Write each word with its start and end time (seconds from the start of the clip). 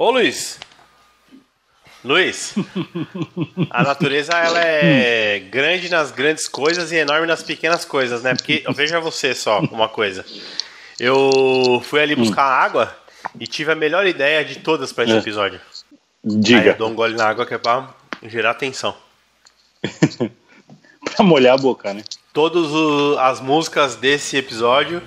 Ô 0.00 0.10
Luiz. 0.10 0.58
Luiz. 2.02 2.54
A 3.68 3.82
natureza 3.82 4.32
ela 4.32 4.58
é 4.58 5.38
grande 5.40 5.90
nas 5.90 6.10
grandes 6.10 6.48
coisas 6.48 6.90
e 6.90 6.96
enorme 6.96 7.26
nas 7.26 7.42
pequenas 7.42 7.84
coisas, 7.84 8.22
né? 8.22 8.34
Porque 8.34 8.64
veja 8.74 8.98
você 8.98 9.34
só 9.34 9.60
uma 9.60 9.90
coisa. 9.90 10.24
Eu 10.98 11.82
fui 11.84 12.00
ali 12.00 12.16
buscar 12.16 12.44
água 12.44 12.96
e 13.38 13.46
tive 13.46 13.72
a 13.72 13.74
melhor 13.74 14.06
ideia 14.06 14.42
de 14.42 14.60
todas 14.60 14.90
para 14.90 15.04
esse 15.04 15.12
É. 15.12 15.18
episódio. 15.18 15.60
Aí 16.24 16.36
Diga, 16.40 16.70
eu 16.70 16.76
dou 16.78 16.88
um 16.88 16.94
gole 16.94 17.14
na 17.14 17.28
água 17.28 17.44
que 17.44 17.52
é 17.52 17.58
pra 17.58 17.90
gerar 18.22 18.52
atenção. 18.52 18.96
pra 21.14 21.22
molhar 21.22 21.58
a 21.58 21.58
boca, 21.60 21.92
né? 21.92 22.02
Todas 22.32 22.70
as 23.18 23.38
músicas 23.42 23.96
desse 23.96 24.34
episódio 24.38 25.02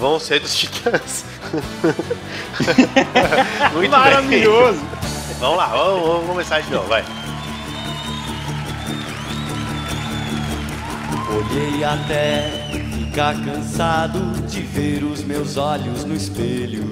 vão 0.00 0.18
ser 0.18 0.40
dos 0.40 0.56
Titãs. 0.56 1.24
Muito 3.74 3.90
Maravilhoso! 3.90 4.80
bem. 4.80 5.00
Vamos 5.38 5.56
lá, 5.58 5.66
vamos, 5.66 6.08
vamos 6.08 6.26
começar 6.26 6.60
de 6.60 6.70
novo, 6.70 6.88
vai. 6.88 7.04
Olhei 11.30 11.84
até 11.84 12.50
ficar 12.96 13.34
cansado 13.44 14.18
de 14.48 14.62
ver 14.62 15.04
os 15.04 15.22
meus 15.22 15.56
olhos 15.56 16.04
no 16.04 16.16
espelho. 16.16 16.90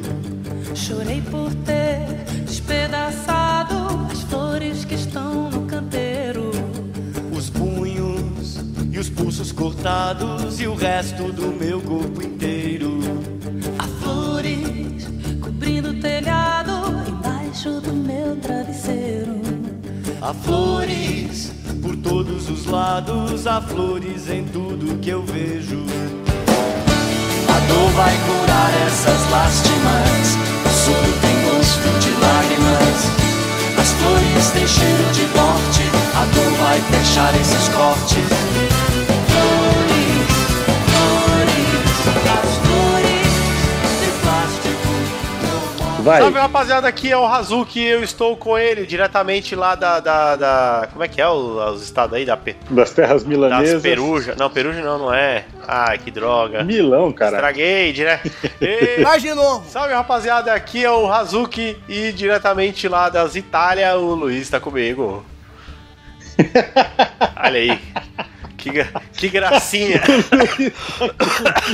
Chorei 0.75 1.21
por 1.23 1.53
ter 1.65 2.05
despedaçado 2.45 4.07
as 4.13 4.21
flores 4.23 4.85
que 4.85 4.95
estão 4.95 5.51
no 5.51 5.63
canteiro. 5.63 6.51
Os 7.33 7.51
punhos 7.51 8.59
e 8.91 8.99
os 8.99 9.09
pulsos 9.09 9.53
cortados 9.53 10.61
e 10.61 10.67
o 10.67 10.75
resto 10.75 11.33
do 11.33 11.49
meu 11.53 11.81
corpo 11.81 12.23
inteiro. 12.23 12.98
Há 20.29 20.35
flores 20.35 21.51
por 21.81 21.97
todos 21.97 22.51
os 22.51 22.67
lados, 22.67 23.47
há 23.47 23.63
flores 23.63 24.29
em 24.29 24.45
tudo 24.45 24.99
que 24.99 25.09
eu 25.09 25.23
vejo. 25.23 25.83
A 27.49 27.59
dor 27.67 27.91
vai 27.93 28.15
curar 28.27 28.71
essas 28.87 29.31
lástimas, 29.31 30.37
o 30.67 30.69
soro 30.85 31.15
tem 31.23 31.35
gosto 31.49 31.89
de 31.99 32.11
lágrimas. 32.21 33.09
As 33.81 33.91
flores 33.93 34.51
têm 34.51 34.69
cheiro 34.69 35.11
de 35.15 35.27
morte, 35.35 35.85
a 36.15 36.27
dor 36.27 36.53
vai 36.59 36.79
fechar 36.79 37.35
esses 37.35 37.69
cortes. 37.71 38.29
Flores, 39.33 40.29
flores, 40.85 42.48
Vai, 46.09 46.23
Salve 46.23 46.39
rapaziada, 46.39 46.89
aqui 46.89 47.11
é 47.13 47.17
o 47.17 47.27
Hazuki, 47.27 47.83
eu 47.85 48.03
estou 48.03 48.37
com 48.37 48.57
ele 48.59 48.87
diretamente 48.87 49.55
lá 49.55 49.75
da. 49.75 50.01
da, 50.01 50.37
da- 50.37 50.89
como 50.93 51.05
é 51.05 51.09
que 51.09 51.21
é 51.21 51.29
o- 51.29 51.73
os 51.73 51.83
estados 51.83 52.15
aí? 52.17 52.25
Da, 52.25 52.39
das 52.71 52.91
terras 52.93 53.23
das 53.23 53.25
milanesas. 53.25 53.83
Peruja. 53.83 54.35
Não, 54.39 54.49
Peruja 54.49 54.81
não, 54.81 54.99
não 54.99 55.13
é. 55.15 55.45
Ai, 55.67 55.99
que 55.99 56.11
droga. 56.11 56.65
Milão, 56.65 57.13
cara. 57.13 57.37
Estraguei, 57.37 57.93
né? 57.93 58.21
E- 58.61 59.03
Faz 59.03 59.23
de 59.23 59.35
novo. 59.35 59.65
Salve 59.69 59.93
rapaziada, 59.93 60.53
aqui 60.53 60.85
é 60.85 60.91
o 60.91 61.13
Hazuki 61.13 61.77
e 61.89 62.11
diretamente 62.13 62.89
lá 62.89 63.09
das 63.09 63.35
Itália, 63.37 63.95
o 63.97 64.15
Luiz 64.15 64.49
tá 64.49 64.59
comigo. 64.59 65.25
Olha 67.45 67.59
aí. 67.61 67.79
Que, 68.57 68.71
que 69.17 69.29
gracinha. 69.29 70.01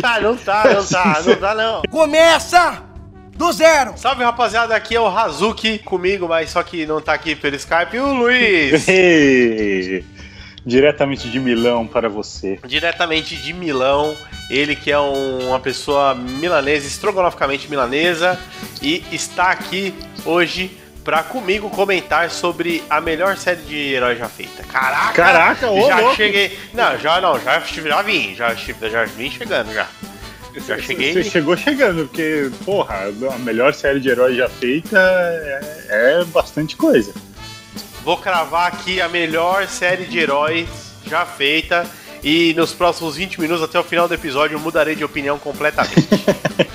Ah, 0.02 0.20
não 0.20 0.36
tá, 0.36 0.64
não 0.72 0.84
tá, 0.84 1.22
não 1.24 1.36
tá 1.36 1.54
não. 1.54 1.82
Começa 1.90 2.82
do 3.36 3.52
zero. 3.52 3.94
Salve 3.96 4.22
rapaziada, 4.24 4.74
aqui 4.74 4.94
é 4.96 5.00
o 5.00 5.06
Hazuki 5.06 5.78
comigo, 5.80 6.28
mas 6.28 6.50
só 6.50 6.62
que 6.62 6.86
não 6.86 7.00
tá 7.00 7.12
aqui 7.14 7.34
pelo 7.34 7.56
Skype, 7.56 7.98
o 7.98 8.12
Luiz. 8.14 8.86
Diretamente 10.66 11.28
de 11.28 11.38
Milão 11.38 11.86
para 11.86 12.08
você. 12.08 12.58
diretamente 12.64 13.36
de 13.36 13.52
Milão, 13.52 14.16
ele 14.48 14.74
que 14.74 14.90
é 14.90 14.98
um- 14.98 15.48
uma 15.48 15.60
pessoa 15.60 16.14
milanesa, 16.14 16.86
estrogonoficamente 16.86 17.68
milanesa, 17.68 18.38
e 18.80 19.04
está 19.12 19.50
aqui 19.50 19.92
hoje 20.24 20.70
pra 21.04 21.22
comigo 21.22 21.68
comentar 21.68 22.30
sobre 22.30 22.82
a 22.88 22.98
melhor 22.98 23.36
série 23.36 23.60
de 23.60 23.76
heróis 23.92 24.18
já 24.18 24.26
feita. 24.26 24.62
Caraca! 24.62 25.12
Caraca, 25.12 25.70
ô, 25.70 25.86
Já 25.86 25.98
louco. 26.00 26.16
cheguei. 26.16 26.58
Não, 26.72 26.98
já 26.98 27.20
não, 27.20 27.38
já, 27.38 27.60
já 27.60 28.00
vim, 28.00 28.34
já, 28.34 28.54
já 28.54 29.04
vim 29.04 29.30
chegando 29.30 29.70
já. 29.74 29.86
Já 30.66 30.78
cheguei. 30.78 31.12
Você 31.12 31.24
chegou 31.24 31.56
chegando, 31.56 32.06
porque, 32.06 32.50
porra, 32.64 33.12
a 33.34 33.38
melhor 33.38 33.74
série 33.74 34.00
de 34.00 34.08
heróis 34.08 34.36
já 34.36 34.48
feita 34.48 34.98
é, 34.98 36.20
é 36.20 36.24
bastante 36.26 36.76
coisa. 36.76 37.12
Vou 38.04 38.16
cravar 38.16 38.68
aqui 38.68 39.00
a 39.00 39.08
melhor 39.08 39.66
série 39.66 40.04
de 40.04 40.18
heróis 40.18 40.68
já 41.06 41.24
feita. 41.24 41.86
E 42.22 42.54
nos 42.54 42.72
próximos 42.72 43.16
20 43.16 43.40
minutos, 43.40 43.62
até 43.62 43.78
o 43.78 43.84
final 43.84 44.08
do 44.08 44.14
episódio, 44.14 44.54
eu 44.54 44.60
mudarei 44.60 44.94
de 44.94 45.04
opinião 45.04 45.38
completamente. 45.38 46.08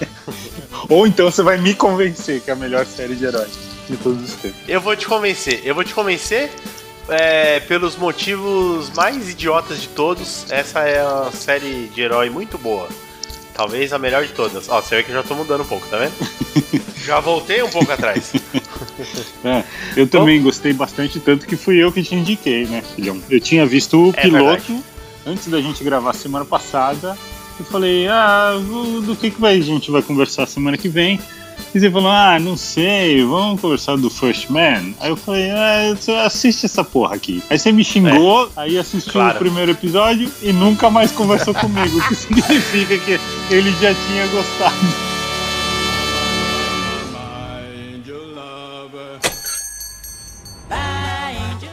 Ou 0.90 1.08
então 1.08 1.32
você 1.32 1.42
vai 1.42 1.58
me 1.58 1.74
convencer 1.74 2.42
que 2.42 2.50
é 2.50 2.54
a 2.54 2.56
melhor 2.56 2.86
série 2.86 3.16
de 3.16 3.26
heróis 3.26 3.58
de 3.88 3.98
todos 3.98 4.24
os 4.24 4.34
tempos. 4.36 4.60
Eu 4.68 4.82
vou 4.82 4.96
te 4.96 5.08
convencer. 5.08 5.62
Eu 5.64 5.74
vou 5.74 5.84
te 5.84 5.94
convencer 5.94 6.52
é, 7.08 7.60
pelos 7.62 7.96
motivos 7.96 8.92
mais 8.92 9.30
idiotas 9.30 9.82
de 9.82 9.88
todos. 9.90 10.46
Essa 10.52 10.82
é 10.82 11.04
uma 11.04 11.32
série 11.32 11.88
de 11.88 12.02
herói 12.02 12.30
muito 12.30 12.58
boa. 12.58 12.88
Talvez 13.60 13.92
a 13.92 14.00
melhor 14.00 14.26
de 14.26 14.32
todas. 14.32 14.70
Ó, 14.70 14.82
você 14.82 14.96
vê 14.96 15.04
que 15.04 15.12
eu 15.12 15.16
já 15.16 15.22
tô 15.22 15.36
mudando 15.36 15.64
um 15.64 15.66
pouco, 15.66 15.86
tá 15.90 15.98
vendo? 15.98 16.14
já 17.06 17.20
voltei 17.20 17.62
um 17.62 17.70
pouco 17.70 17.92
atrás. 17.92 18.32
É, 19.44 19.64
eu 19.96 20.08
também 20.08 20.42
gostei 20.42 20.74
bastante, 20.74 21.20
tanto 21.20 21.46
que 21.46 21.56
fui 21.56 21.78
eu 21.78 21.92
que 21.92 22.04
te 22.04 22.16
indiquei, 22.16 22.66
né, 22.66 22.82
filhão? 22.96 23.22
Eu 23.30 23.40
tinha 23.40 23.66
visto 23.66 23.98
o 23.98 24.10
É 24.16 24.22
piloto 24.22 24.62
verdade. 24.62 24.84
antes 25.26 25.48
da 25.48 25.62
gente 25.62 25.84
gravar 25.84 26.14
semana 26.14 26.44
passada. 26.44 27.18
Eu 27.58 27.66
falei, 27.66 28.08
ah, 28.08 28.54
do 29.06 29.16
que, 29.16 29.32
que 29.32 29.40
vai, 29.40 29.58
a 29.58 29.62
gente 29.62 29.92
vai 29.92 30.02
conversar 30.02 30.46
semana 30.46 30.78
que 30.78 30.90
vem? 30.90 31.20
E 31.74 31.80
você 31.80 31.92
falou, 31.92 32.10
ah, 32.10 32.40
não 32.40 32.58
sei, 32.58 33.24
vamos 33.24 33.62
conversar 33.62 33.96
do 33.96 34.10
First 34.10 34.50
Man? 34.50 34.94
Aí 35.00 35.10
eu 35.10 35.16
falei, 35.16 35.52
ah, 35.52 35.96
você 35.96 36.12
assiste 36.14 36.66
essa 36.66 36.84
porra 36.84 37.16
aqui. 37.16 37.44
Aí 37.48 37.60
você 37.60 37.72
me 37.72 37.84
xingou, 37.84 38.52
aí 38.56 38.76
assistiu 38.78 39.14
Claro. 39.14 39.36
o 39.36 39.40
primeiro 39.40 39.72
episódio 39.72 40.32
e 40.42 40.52
nunca 40.52 40.90
mais 40.90 41.12
conversou 41.12 41.54
comigo, 41.54 42.00
o 42.00 42.08
que 42.08 42.16
significa 42.18 42.98
que 42.98 43.20
ele 43.54 43.70
já 43.74 43.94
tinha 43.94 44.26
gostado. 44.32 45.10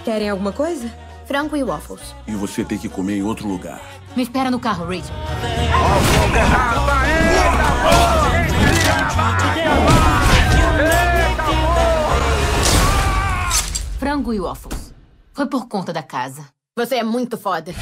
Querem 0.05 0.31
alguma 0.31 0.53
coisa? 0.53 0.91
Frango 1.27 1.57
e 1.57 1.65
waffles. 1.65 2.15
E 2.27 2.33
você 2.33 2.65
tem 2.65 2.78
que 2.78 2.89
comer 2.89 3.17
em 3.19 3.23
outro 3.23 3.49
lugar. 3.49 3.81
Me 4.15 4.23
espera 4.23 4.51
no 4.51 4.61
carro, 4.61 4.87
Rachel. 4.87 5.15
Frango 13.99 14.32
e 14.32 14.41
waffles. 14.41 14.94
Foi 15.32 15.47
por 15.47 15.69
conta 15.69 15.93
da 15.93 16.03
casa. 16.03 16.47
Você 16.78 16.97
é 16.97 17.03
muito 17.03 17.37
foda. 17.37 17.72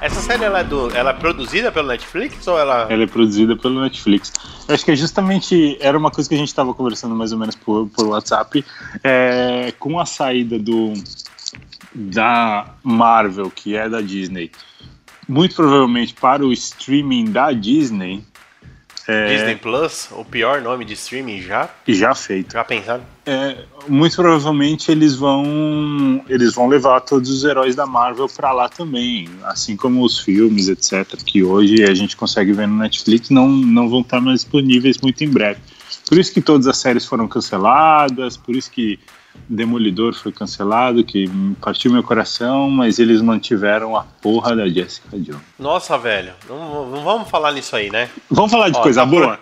Essa 0.00 0.20
série 0.20 0.44
ela 0.44 0.60
é, 0.60 0.64
do, 0.64 0.94
ela 0.96 1.10
é 1.10 1.12
produzida 1.12 1.72
pelo 1.72 1.88
Netflix 1.88 2.46
ou 2.46 2.58
ela. 2.58 2.86
Ela 2.90 3.02
é 3.02 3.06
produzida 3.06 3.56
pelo 3.56 3.80
Netflix. 3.80 4.32
Eu 4.66 4.74
acho 4.74 4.84
que 4.84 4.92
é 4.92 4.96
justamente. 4.96 5.76
Era 5.80 5.98
uma 5.98 6.10
coisa 6.10 6.28
que 6.28 6.34
a 6.34 6.38
gente 6.38 6.48
estava 6.48 6.72
conversando 6.72 7.14
mais 7.14 7.32
ou 7.32 7.38
menos 7.38 7.56
por, 7.56 7.88
por 7.88 8.06
WhatsApp. 8.06 8.64
é, 9.02 9.72
com 9.78 9.98
a 9.98 10.06
saída 10.06 10.58
do 10.58 10.94
da 11.94 12.74
Marvel, 12.82 13.50
que 13.50 13.76
é 13.76 13.88
da 13.88 14.00
Disney, 14.00 14.50
muito 15.28 15.54
provavelmente 15.54 16.14
para 16.14 16.44
o 16.44 16.52
streaming 16.52 17.30
da 17.30 17.52
Disney, 17.52 18.24
é, 19.08 19.34
Disney 19.34 19.56
Plus, 19.56 20.10
o 20.12 20.22
pior 20.22 20.60
nome 20.60 20.84
de 20.84 20.92
streaming 20.92 21.40
já? 21.40 21.70
já 21.86 22.14
feito. 22.14 22.52
Já 22.52 22.62
pensaram? 22.62 23.02
É, 23.24 23.56
muito 23.88 24.14
provavelmente 24.14 24.92
eles 24.92 25.14
vão 25.14 26.22
eles 26.28 26.54
vão 26.54 26.68
levar 26.68 27.00
todos 27.00 27.30
os 27.30 27.42
heróis 27.42 27.74
da 27.74 27.86
Marvel 27.86 28.28
para 28.28 28.52
lá 28.52 28.68
também, 28.68 29.26
assim 29.44 29.76
como 29.76 30.04
os 30.04 30.18
filmes, 30.18 30.68
etc, 30.68 31.06
que 31.24 31.42
hoje 31.42 31.84
a 31.84 31.94
gente 31.94 32.18
consegue 32.18 32.52
ver 32.52 32.68
no 32.68 32.76
Netflix, 32.76 33.30
não 33.30 33.48
não 33.48 33.88
vão 33.88 34.02
estar 34.02 34.20
mais 34.20 34.42
disponíveis 34.42 34.98
muito 34.98 35.24
em 35.24 35.30
breve. 35.30 35.60
Por 36.06 36.18
isso 36.18 36.30
que 36.30 36.42
todas 36.42 36.66
as 36.66 36.76
séries 36.76 37.06
foram 37.06 37.26
canceladas, 37.26 38.36
por 38.36 38.54
isso 38.54 38.70
que 38.70 39.00
Demolidor 39.48 40.14
foi 40.14 40.32
cancelado, 40.32 41.04
que 41.04 41.28
partiu 41.60 41.92
meu 41.92 42.02
coração, 42.02 42.68
mas 42.70 42.98
eles 42.98 43.20
mantiveram 43.20 43.96
a 43.96 44.02
porra 44.04 44.54
da 44.56 44.68
Jessica 44.68 45.18
Jones. 45.18 45.40
Nossa, 45.58 45.96
velho. 45.98 46.32
Não, 46.48 46.86
não 46.90 47.02
vamos 47.04 47.28
falar 47.30 47.52
nisso 47.52 47.74
aí, 47.76 47.90
né? 47.90 48.08
Vamos 48.30 48.50
falar 48.50 48.68
de 48.70 48.78
Ó, 48.78 48.82
coisa 48.82 49.00
tá 49.00 49.06
boa? 49.06 49.38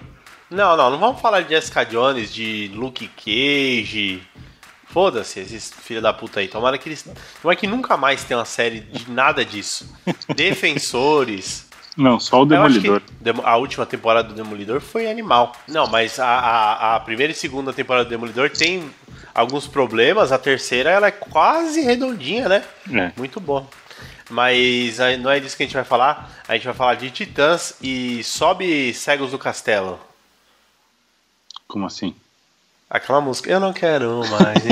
Não, 0.50 0.76
não, 0.76 0.90
não 0.90 0.98
vamos 0.98 1.20
falar 1.20 1.40
de 1.42 1.50
Jessica 1.50 1.84
Jones, 1.84 2.32
de 2.32 2.70
Luke 2.74 3.08
Cage. 3.16 4.22
Foda-se 4.88 5.40
esses 5.40 5.72
filha 5.82 6.00
da 6.00 6.12
puta 6.12 6.40
aí. 6.40 6.48
Tomara 6.48 6.78
que 6.78 6.88
eles. 6.88 7.04
Tomara 7.42 7.56
que 7.58 7.66
nunca 7.66 7.96
mais 7.96 8.24
tenha 8.24 8.38
uma 8.38 8.44
série 8.46 8.80
de 8.80 9.10
nada 9.10 9.44
disso. 9.44 9.92
Defensores. 10.34 11.66
Não, 11.96 12.20
só 12.20 12.42
o 12.42 12.46
Demolidor. 12.46 13.00
Demo- 13.20 13.42
A 13.44 13.56
última 13.56 13.86
temporada 13.86 14.28
do 14.28 14.34
Demolidor 14.34 14.80
foi 14.80 15.10
animal. 15.10 15.52
Não, 15.66 15.86
mas 15.86 16.18
a, 16.20 16.26
a, 16.26 16.96
a 16.96 17.00
primeira 17.00 17.32
e 17.32 17.36
segunda 17.36 17.72
temporada 17.72 18.04
do 18.04 18.10
Demolidor 18.10 18.50
tem 18.50 18.84
alguns 19.36 19.66
problemas. 19.66 20.32
A 20.32 20.38
terceira 20.38 20.90
ela 20.90 21.08
é 21.08 21.10
quase 21.10 21.82
redondinha, 21.82 22.48
né? 22.48 22.64
É. 22.90 23.12
Muito 23.16 23.38
bom. 23.38 23.66
Mas 24.30 24.98
não 25.20 25.30
é 25.30 25.38
disso 25.38 25.56
que 25.56 25.62
a 25.62 25.66
gente 25.66 25.74
vai 25.74 25.84
falar. 25.84 26.32
A 26.48 26.54
gente 26.54 26.64
vai 26.64 26.74
falar 26.74 26.94
de 26.94 27.10
Titãs 27.10 27.74
e 27.80 28.24
sobe 28.24 28.92
Cegos 28.94 29.30
do 29.30 29.38
Castelo. 29.38 30.00
Como 31.68 31.86
assim? 31.86 32.14
Aquela 32.88 33.20
música. 33.20 33.50
Eu 33.50 33.60
não 33.60 33.72
quero 33.72 34.22
mais 34.28 34.64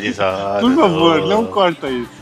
diz, 0.00 0.20
ah, 0.20 0.58
Por 0.60 0.74
favor, 0.74 1.26
não 1.26 1.46
corta 1.46 1.90
isso. 1.90 2.19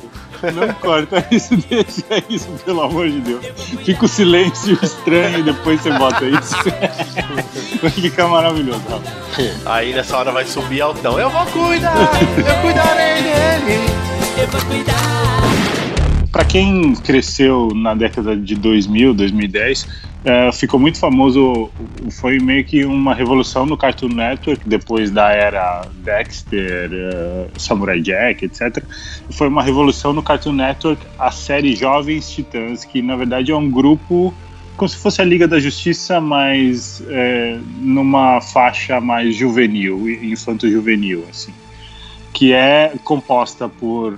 Não 0.55 0.73
corta 0.75 1.27
isso, 1.31 1.57
deixa 1.69 2.25
isso, 2.29 2.49
pelo 2.65 2.83
amor 2.83 3.09
de 3.09 3.21
Deus. 3.21 3.45
Fica 3.85 4.05
o 4.05 4.09
silêncio 4.09 4.79
estranho 4.83 5.41
e 5.41 5.43
depois 5.43 5.81
você 5.81 5.93
bota 5.93 6.25
isso. 6.25 6.55
Vai 7.83 7.91
ficar 7.91 8.29
maravilhoso. 8.29 8.83
Aí 9.67 9.93
nessa 9.93 10.17
hora 10.17 10.33
vai 10.33 10.45
subir 10.45 10.81
altão. 10.81 11.19
Eu 11.19 11.31
vou 11.31 11.47
cuidar! 11.47 11.95
Eu 12.37 12.63
cuidarei 12.63 13.23
dele! 13.23 14.09
Pra 16.33 16.45
quem 16.45 16.95
cresceu 16.95 17.69
na 17.75 17.95
década 17.95 18.37
de 18.37 18.55
2000, 18.55 19.15
2010, 19.15 19.89
eh, 20.25 20.53
ficou 20.53 20.79
muito 20.81 20.99
famoso. 20.99 21.71
Foi 22.11 22.39
meio 22.39 22.65
que 22.65 22.85
uma 22.85 23.15
revolução 23.15 23.65
no 23.65 23.77
Cartoon 23.77 24.09
Network 24.09 24.69
depois 24.69 25.11
da 25.11 25.31
era 25.31 25.83
Dexter, 26.05 26.91
eh, 26.93 27.47
Samurai 27.57 28.01
Jack, 28.01 28.45
etc. 28.45 28.83
Foi 29.31 29.49
uma 29.49 29.63
revolução 29.63 30.13
no 30.13 30.23
Cartoon 30.23 30.53
Network 30.53 31.05
a 31.19 31.31
série 31.31 31.75
Jovens 31.77 32.31
Titãs, 32.31 32.85
que 32.85 33.01
na 33.01 33.17
verdade 33.17 33.53
é 33.53 33.57
um 33.57 33.71
grupo 33.71 34.35
como 34.77 34.89
se 34.89 34.97
fosse 34.97 35.21
a 35.21 35.25
Liga 35.25 35.49
da 35.49 35.59
Justiça, 35.59 36.21
mas 36.21 37.03
eh, 37.09 37.59
numa 37.81 38.41
faixa 38.41 39.01
mais 39.01 39.35
juvenil, 39.35 40.09
infanto-juvenil, 40.09 41.25
assim, 41.29 41.53
que 42.33 42.53
é 42.53 42.93
composta 43.03 43.69
por 43.69 44.17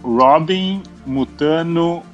Robin, 0.00 0.82
Mutano, 1.04 2.04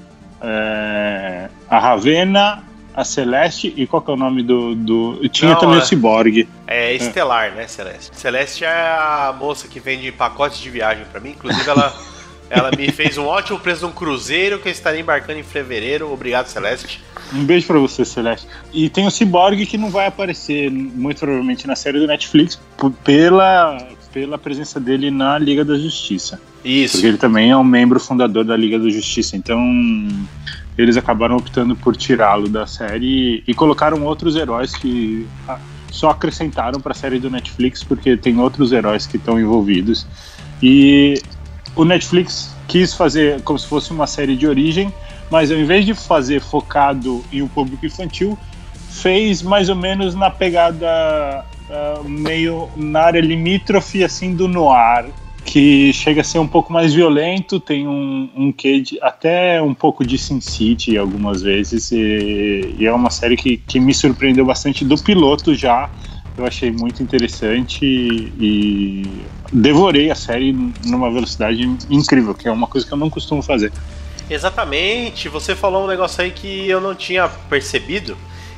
é, 0.41 1.49
a 1.69 1.79
Ravena, 1.79 2.65
a 2.95 3.05
Celeste 3.05 3.73
e 3.77 3.87
qual 3.87 4.01
que 4.01 4.11
é 4.11 4.15
o 4.15 4.17
nome 4.17 4.43
do. 4.43 4.75
do... 4.75 5.29
Tinha 5.29 5.53
Não, 5.53 5.61
também 5.61 5.79
é- 5.79 5.83
o 5.83 5.85
Cyborg. 5.85 6.49
É 6.67 6.95
Estelar, 6.95 7.53
né, 7.53 7.67
Celeste? 7.67 8.11
Celeste 8.17 8.65
é 8.65 8.69
a 8.69 9.35
moça 9.39 9.67
que 9.67 9.81
vende 9.81 10.11
pacotes 10.13 10.61
de 10.61 10.71
viagem 10.71 11.05
pra 11.11 11.21
mim. 11.21 11.31
Inclusive, 11.31 11.69
ela, 11.69 11.95
ela 12.49 12.71
me 12.71 12.91
fez 12.93 13.19
um 13.19 13.27
ótimo 13.27 13.59
preço 13.59 13.81
de 13.81 13.87
um 13.87 13.93
cruzeiro 13.93 14.59
que 14.61 14.69
eu 14.69 14.73
estarei 14.73 15.01
embarcando 15.01 15.41
em 15.41 15.43
fevereiro. 15.43 16.13
Obrigado, 16.13 16.47
Celeste. 16.47 17.03
Um 17.33 17.45
beijo 17.45 17.67
pra 17.67 17.79
você, 17.79 18.05
Celeste. 18.05 18.47
E 18.73 18.89
tem 18.89 19.07
o 19.07 19.11
Cyborg 19.11 19.67
que 19.67 19.77
não 19.77 19.91
vai 19.91 20.07
aparecer, 20.07 20.71
muito 20.71 21.19
provavelmente, 21.19 21.67
na 21.67 21.75
série 21.75 21.99
do 21.99 22.07
Netflix, 22.07 22.61
pela, 23.03 23.77
pela 24.13 24.39
presença 24.39 24.79
dele 24.79 25.11
na 25.11 25.37
Liga 25.37 25.65
da 25.65 25.77
Justiça. 25.77 26.41
Isso. 26.65 26.93
Porque 26.93 27.09
ele 27.09 27.19
também 27.19 27.51
é 27.51 27.57
um 27.57 27.65
membro 27.65 27.99
fundador 27.99 28.45
da 28.45 28.57
Liga 28.57 28.79
da 28.79 28.89
Justiça. 28.89 29.37
Então, 29.37 29.59
eles 30.77 30.97
acabaram 30.97 31.37
optando 31.37 31.77
por 31.77 31.97
tirá-lo 31.97 32.49
da 32.49 32.67
série 32.67 33.43
e 33.47 33.55
colocaram 33.55 34.05
outros 34.05 34.37
heróis 34.37 34.75
que 34.75 35.27
ah, 35.49 35.59
só 35.91 36.11
acrescentaram 36.11 36.81
para 36.81 36.93
a 36.93 36.95
série 36.95 37.19
do 37.19 37.31
Netflix, 37.31 37.85
porque 37.85 38.17
tem 38.17 38.39
outros 38.41 38.73
heróis 38.73 39.07
que 39.07 39.17
estão 39.17 39.39
envolvidos. 39.39 40.07
E 40.63 41.15
o 41.77 41.85
Netflix 41.85 42.55
quis 42.67 42.93
fazer 42.93 43.41
como 43.43 43.59
se 43.59 43.67
fosse 43.67 43.93
uma 43.93 44.07
série 44.07 44.37
de 44.37 44.47
origem, 44.47 44.93
mas 45.31 45.51
ao 45.51 45.57
invés 45.57 45.87
de 45.87 45.95
fazer 45.95 46.41
focado 46.41 47.25
em 47.33 47.43
um 47.43 47.49
público 47.49 47.87
infantil, 47.87 48.37
fez 48.91 49.43
mais 49.43 49.69
ou 49.69 49.77
menos 49.77 50.15
na 50.15 50.31
pegada 50.31 51.45
ah, 51.71 52.01
meio 52.05 52.69
na 52.77 53.03
área 53.03 53.21
limítrofe 53.21 54.03
assim 54.03 54.35
do 54.35 54.49
noir, 54.49 55.07
que 55.55 55.93
chega 55.93 56.21
a 56.21 56.25
ser 56.25 56.41
um 56.41 56.49
pouco 56.49 56.73
mais 56.73 56.93
violento, 56.93 57.61
tem 57.61 57.87
um, 57.87 58.29
um 58.35 58.51
quê 58.51 58.81
de, 58.81 58.99
até 59.01 59.63
um 59.63 59.73
pouco 59.73 60.05
de 60.05 60.19
Sin 60.19 60.41
City 60.41 60.99
algumas 60.99 61.43
vezes, 61.43 61.93
e, 61.93 62.75
e 62.77 62.85
é 62.85 62.93
uma 62.93 63.09
série 63.09 63.37
que, 63.37 63.59
que 63.59 63.79
me 63.79 63.95
surpreendeu 63.95 64.45
bastante 64.45 64.85
do 64.85 65.01
piloto 65.01 65.55
já. 65.55 65.89
Eu 66.37 66.45
achei 66.45 66.73
muito 66.73 67.05
interessante 67.05 67.85
e, 67.87 69.07
devorei 69.53 70.11
a 70.11 70.17
série 70.17 70.53
numa 70.87 71.09
velocidade 71.09 71.63
incrível, 71.89 72.35
que 72.35 72.49
é 72.49 72.51
uma 72.51 72.67
coisa 72.67 72.85
que 72.85 72.93
eu 72.93 72.99
não 72.99 73.09
costumo 73.09 73.41
fazer. 73.41 73.71
Exatamente. 74.29 75.29
Você 75.29 75.55
falou 75.55 75.85
um 75.85 75.87
negócio 75.87 76.21
aí 76.21 76.33
que 76.33 76.69
eu 76.69 76.81
não 76.81 76.97
tinha 76.97 77.29
percebido, 77.29 78.17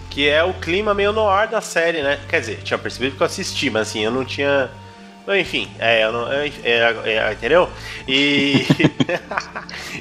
que 0.08 0.26
é 0.26 0.42
o 0.42 0.54
clima 0.54 0.94
meio 0.94 1.12
no 1.12 1.28
ar 1.28 1.46
da 1.46 1.60
série, 1.60 2.00
né? 2.00 2.18
Quer 2.26 2.40
dizer, 2.40 2.62
tinha 2.64 2.78
percebido 2.78 3.10
porque 3.10 3.22
eu 3.22 3.26
assisti, 3.26 3.68
mas 3.68 3.88
assim, 3.88 4.00
eu 4.00 4.10
não 4.10 4.24
tinha. 4.24 4.70
Enfim, 5.34 5.68
é, 5.78 6.04
eu 6.04 6.12
não, 6.12 6.32
é, 6.32 6.46
é, 6.62 6.96
é, 7.04 7.32
entendeu? 7.32 7.68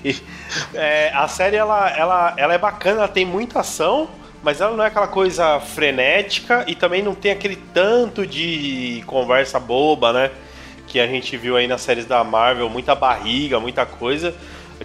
E, 0.04 0.22
é, 0.74 1.12
a 1.14 1.28
série 1.28 1.56
ela, 1.56 1.90
ela, 1.90 2.34
ela 2.38 2.54
é 2.54 2.58
bacana, 2.58 3.00
ela 3.00 3.08
tem 3.08 3.26
muita 3.26 3.62
ação, 3.62 4.10
mas 4.44 4.62
ela 4.62 4.76
não 4.76 4.84
é 4.84 4.88
aquela 4.88 5.08
coisa 5.08 5.60
frenética 5.60 6.64
e 6.68 6.76
também 6.76 7.02
não 7.02 7.16
tem 7.16 7.32
aquele 7.32 7.56
tanto 7.56 8.28
de 8.28 9.04
conversa 9.08 9.60
boba, 9.60 10.14
né? 10.14 10.32
Que 10.88 11.00
a 11.00 11.08
gente 11.08 11.36
viu 11.36 11.58
aí 11.58 11.66
nas 11.66 11.82
séries 11.82 12.06
da 12.06 12.24
Marvel, 12.24 12.70
muita 12.70 12.94
barriga, 12.94 13.60
muita 13.60 13.86
coisa. 13.86 14.36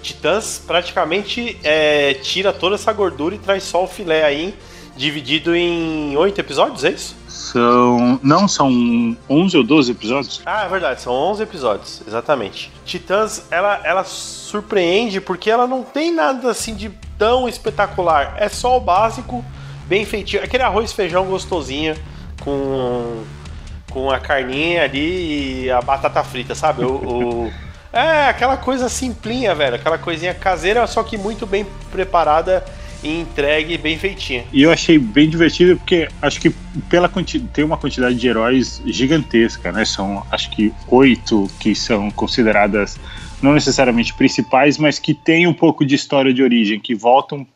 Titãs 0.00 0.62
praticamente 0.64 1.58
é, 1.62 2.14
tira 2.14 2.52
toda 2.52 2.76
essa 2.76 2.92
gordura 2.92 3.34
e 3.34 3.38
traz 3.38 3.64
só 3.64 3.84
o 3.84 3.88
filé 3.88 4.24
aí, 4.24 4.54
dividido 5.00 5.56
em 5.56 6.14
oito 6.16 6.38
episódios, 6.40 6.84
é 6.84 6.90
isso? 6.90 7.16
São. 7.26 8.20
Não, 8.22 8.46
são 8.46 9.16
11 9.28 9.56
ou 9.56 9.64
12 9.64 9.90
episódios? 9.92 10.42
Ah, 10.44 10.64
é 10.64 10.68
verdade, 10.68 11.00
são 11.00 11.12
11 11.12 11.42
episódios, 11.42 12.02
exatamente. 12.06 12.70
Titãs, 12.84 13.44
ela, 13.50 13.80
ela 13.82 14.04
surpreende 14.04 15.20
porque 15.20 15.50
ela 15.50 15.66
não 15.66 15.82
tem 15.82 16.12
nada 16.14 16.50
assim 16.50 16.74
de 16.74 16.90
tão 17.18 17.48
espetacular. 17.48 18.34
É 18.36 18.48
só 18.48 18.76
o 18.76 18.80
básico, 18.80 19.42
bem 19.86 20.04
feitinho. 20.04 20.44
Aquele 20.44 20.62
arroz 20.62 20.92
feijão 20.92 21.24
gostosinho 21.24 21.96
com, 22.42 23.22
com 23.90 24.10
a 24.10 24.20
carninha 24.20 24.84
ali 24.84 25.64
e 25.64 25.70
a 25.70 25.80
batata 25.80 26.22
frita, 26.22 26.54
sabe? 26.54 26.84
O, 26.84 26.92
o- 27.46 27.52
é 27.92 28.26
aquela 28.28 28.56
coisa 28.58 28.88
simplinha, 28.90 29.54
velho. 29.54 29.76
Aquela 29.76 29.96
coisinha 29.98 30.34
caseira, 30.34 30.86
só 30.86 31.02
que 31.02 31.16
muito 31.16 31.46
bem 31.46 31.66
preparada 31.90 32.64
e 33.02 33.20
entregue 33.20 33.78
bem 33.78 33.98
feitinha. 33.98 34.44
E 34.52 34.62
eu 34.62 34.70
achei 34.70 34.98
bem 34.98 35.28
divertido 35.28 35.76
porque 35.76 36.08
acho 36.20 36.40
que 36.40 36.50
pela 36.88 37.10
tem 37.52 37.64
uma 37.64 37.76
quantidade 37.76 38.16
de 38.16 38.28
heróis 38.28 38.82
gigantesca, 38.86 39.72
né? 39.72 39.84
São 39.84 40.24
acho 40.30 40.50
que 40.50 40.72
oito 40.88 41.50
que 41.58 41.74
são 41.74 42.10
consideradas 42.10 42.98
não 43.42 43.52
necessariamente 43.54 44.12
principais, 44.14 44.76
mas 44.78 44.98
que 44.98 45.14
tem 45.14 45.46
um 45.46 45.54
pouco 45.54 45.84
de 45.84 45.94
história 45.94 46.32
de 46.32 46.42
origem, 46.42 46.78
que 46.78 46.94
voltam. 46.94 47.46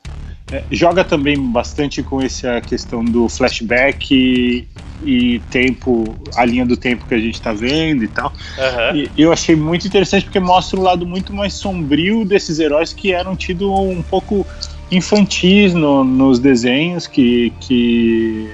é, 0.51 0.63
joga 0.71 1.05
também 1.05 1.39
bastante 1.39 2.03
com 2.03 2.21
essa 2.21 2.61
questão 2.61 3.05
do 3.05 3.29
flashback 3.29 4.15
e, 4.15 4.69
e 5.05 5.39
tempo, 5.51 6.15
a 6.37 6.45
linha 6.45 6.65
do 6.65 6.77
tempo 6.77 7.07
que 7.07 7.15
a 7.15 7.19
gente 7.19 7.41
tá 7.41 7.53
vendo 7.53 8.05
e 8.05 8.09
tal. 8.09 8.33
Aham. 8.59 8.97
E 8.97 9.11
eu 9.23 9.33
achei 9.33 9.57
muito 9.57 9.87
interessante 9.87 10.25
porque 10.25 10.41
mostra 10.41 10.79
o 10.79 10.83
lado 10.83 11.07
muito 11.07 11.33
mais 11.35 11.55
sombrio 11.55 12.25
desses 12.25 12.59
heróis 12.59 12.93
que 12.93 13.13
eram 13.13 13.37
tidos 13.37 13.69
um 13.69 14.03
pouco 14.03 14.47
infantis 14.91 15.75
no- 15.75 16.05
nos 16.05 16.39
desenhos 16.39 17.07
que, 17.07 17.53
que 17.61 18.49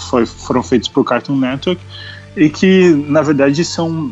foi- 0.00 0.26
foram 0.26 0.62
feitos 0.62 0.88
por 0.88 1.04
Cartoon 1.04 1.36
Network 1.36 1.80
e 2.36 2.48
que 2.48 2.90
na 3.08 3.22
verdade 3.22 3.64
são 3.64 4.10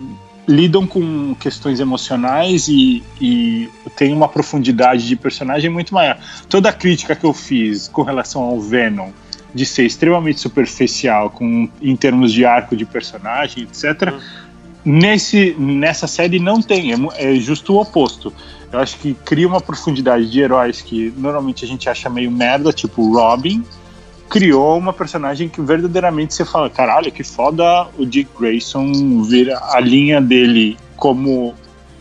lidam 0.48 0.84
com 0.86 1.34
questões 1.38 1.78
emocionais 1.78 2.66
e, 2.66 3.02
e 3.20 3.68
tem 3.94 4.12
uma 4.12 4.26
profundidade 4.28 5.06
de 5.06 5.14
personagem 5.14 5.70
muito 5.70 5.94
maior. 5.94 6.18
Toda 6.48 6.70
a 6.70 6.72
crítica 6.72 7.14
que 7.14 7.24
eu 7.24 7.32
fiz 7.32 7.86
com 7.86 8.02
relação 8.02 8.42
ao 8.42 8.60
Venom 8.60 9.10
de 9.54 9.64
ser 9.64 9.84
extremamente 9.84 10.40
superficial 10.40 11.30
com, 11.30 11.68
em 11.80 11.94
termos 11.94 12.32
de 12.32 12.44
arco 12.44 12.74
de 12.74 12.84
personagem, 12.84 13.62
etc. 13.64 14.12
Nesse, 14.84 15.54
nessa 15.58 16.06
série 16.06 16.38
não 16.40 16.62
tem, 16.62 16.92
é, 16.92 16.96
é 17.18 17.34
justo 17.36 17.74
o 17.74 17.80
oposto. 17.80 18.32
Eu 18.72 18.78
acho 18.78 18.98
que 18.98 19.14
cria 19.14 19.46
uma 19.46 19.60
profundidade 19.60 20.30
de 20.30 20.40
heróis 20.40 20.80
que 20.80 21.12
normalmente 21.16 21.64
a 21.64 21.68
gente 21.68 21.88
acha 21.88 22.08
meio 22.08 22.30
merda, 22.30 22.72
tipo 22.72 23.12
Robin, 23.12 23.64
criou 24.28 24.78
uma 24.78 24.92
personagem 24.92 25.48
que 25.48 25.60
verdadeiramente 25.60 26.34
você 26.34 26.44
fala, 26.44 26.70
caralho, 26.70 27.10
que 27.10 27.24
foda 27.24 27.88
o 27.98 28.06
Dick 28.06 28.30
Grayson 28.38 29.22
vira 29.22 29.58
a 29.72 29.80
linha 29.80 30.20
dele 30.20 30.76
como 30.96 31.54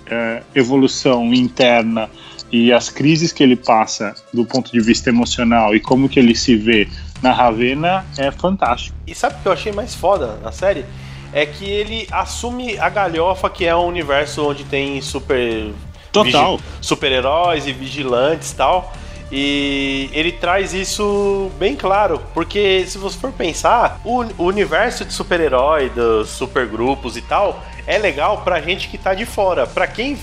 é, 0.05 0.43
evolução 0.53 1.33
interna 1.33 2.09
e 2.51 2.71
as 2.71 2.89
crises 2.89 3.31
que 3.31 3.41
ele 3.41 3.55
passa 3.55 4.13
do 4.31 4.45
ponto 4.45 4.71
de 4.71 4.79
vista 4.79 5.09
emocional 5.09 5.75
e 5.75 5.79
como 5.79 6.07
que 6.07 6.19
ele 6.19 6.35
se 6.35 6.55
vê 6.55 6.87
na 7.21 7.31
Ravena 7.31 8.05
é 8.17 8.29
fantástico. 8.31 8.95
E 9.07 9.15
sabe 9.15 9.35
o 9.35 9.41
que 9.41 9.47
eu 9.47 9.51
achei 9.51 9.71
mais 9.71 9.95
foda 9.95 10.37
na 10.43 10.51
série? 10.51 10.85
é 11.31 11.45
que 11.45 11.65
ele 11.65 12.07
assume 12.11 12.77
a 12.79 12.89
galhofa 12.89 13.49
que 13.49 13.65
é 13.65 13.75
um 13.75 13.85
universo 13.85 14.47
onde 14.47 14.63
tem 14.63 15.01
super 15.01 15.71
Total. 16.11 16.59
super-heróis 16.81 17.67
e 17.67 17.71
vigilantes 17.71 18.51
e 18.51 18.55
tal. 18.55 18.93
E 19.31 20.09
ele 20.11 20.31
traz 20.31 20.73
isso 20.73 21.51
bem 21.59 21.75
claro, 21.75 22.19
porque 22.33 22.85
se 22.87 22.97
você 22.97 23.17
for 23.17 23.31
pensar, 23.31 24.01
o, 24.03 24.25
universo 24.39 25.05
de 25.05 25.13
super-herói, 25.13 25.89
dos 25.89 26.29
supergrupos 26.29 27.15
e 27.15 27.21
tal, 27.21 27.63
é 27.85 27.97
legal 27.99 28.41
pra 28.41 28.59
gente 28.59 28.87
que 28.87 28.97
tá 28.97 29.13
de 29.13 29.25
fora. 29.25 29.67
Pra 29.67 29.85
quem 29.85 30.17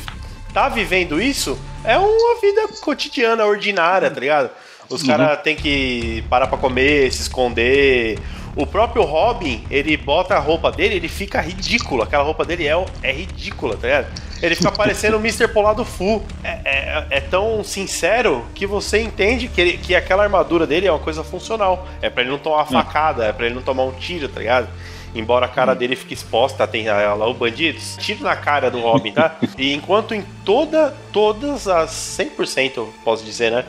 tá 0.53 0.69
vivendo 0.69 1.23
isso, 1.23 1.57
é 1.85 1.97
uma 1.97 2.41
vida 2.41 2.67
cotidiana, 2.81 3.45
ordinária, 3.45 4.11
tá 4.11 4.19
ligado? 4.19 4.51
Os 4.89 5.03
caras 5.03 5.41
têm 5.43 5.55
que 5.55 6.25
parar 6.29 6.49
pra 6.49 6.59
comer, 6.59 7.13
se 7.13 7.23
esconder. 7.23 8.19
O 8.57 8.67
próprio 8.67 9.03
Robin, 9.03 9.65
ele 9.71 9.97
bota 9.97 10.35
a 10.35 10.39
roupa 10.39 10.73
dele, 10.73 10.97
ele 10.97 11.09
fica 11.09 11.41
ridículo. 11.41 12.03
Aquela 12.03 12.25
roupa 12.25 12.45
dele 12.45 12.67
é, 12.67 12.87
é 13.03 13.13
ridícula, 13.13 13.77
tá 13.77 13.87
ligado? 13.87 14.26
Ele 14.43 14.55
fica 14.55 14.71
parecendo 14.71 15.17
o 15.17 15.21
Mr. 15.21 15.49
Polado 15.49 15.85
Full. 15.85 16.23
É, 16.45 16.59
é- 16.65 17.07
é 17.11 17.21
tão 17.21 17.65
sincero 17.65 18.45
que 18.55 18.67
você 18.67 19.01
entende 19.01 19.49
que, 19.49 19.61
ele- 19.61 19.79
que 19.79 19.95
aquela 19.95 20.23
armadura 20.25 20.67
dele 20.67 20.87
é 20.87 20.93
uma 20.93 20.99
coisa 20.99 21.25
funcional. 21.25 21.87
É 22.03 22.11
pra 22.11 22.23
ele 22.23 22.31
não 22.31 22.39
tomar 22.39 22.57
uma 22.59 22.67
facada, 22.67 23.25
é 23.25 23.33
pra 23.33 23.47
ele 23.47 23.55
não 23.55 23.63
tomar 23.63 23.85
um 23.85 23.93
tiro, 23.93 24.29
tá 24.29 24.41
ligado? 24.41 24.69
Embora 25.15 25.47
a 25.47 25.49
cara 25.49 25.75
dele 25.75 25.97
fique 25.97 26.13
exposta, 26.13 26.67
tem 26.67 26.87
ah, 26.89 27.15
lá 27.15 27.27
o 27.27 27.33
bandidos. 27.33 27.97
Tiro 27.99 28.23
na 28.23 28.37
cara 28.37 28.71
do 28.71 28.81
Robin, 28.81 29.13
tá? 29.13 29.37
E 29.57 29.73
enquanto 29.73 30.15
em 30.15 30.23
toda, 30.45 30.95
todas 31.13 31.67
as 31.67 31.91
100%, 31.91 32.73
eu 32.77 32.93
posso 33.03 33.25
dizer, 33.25 33.51
né? 33.51 33.65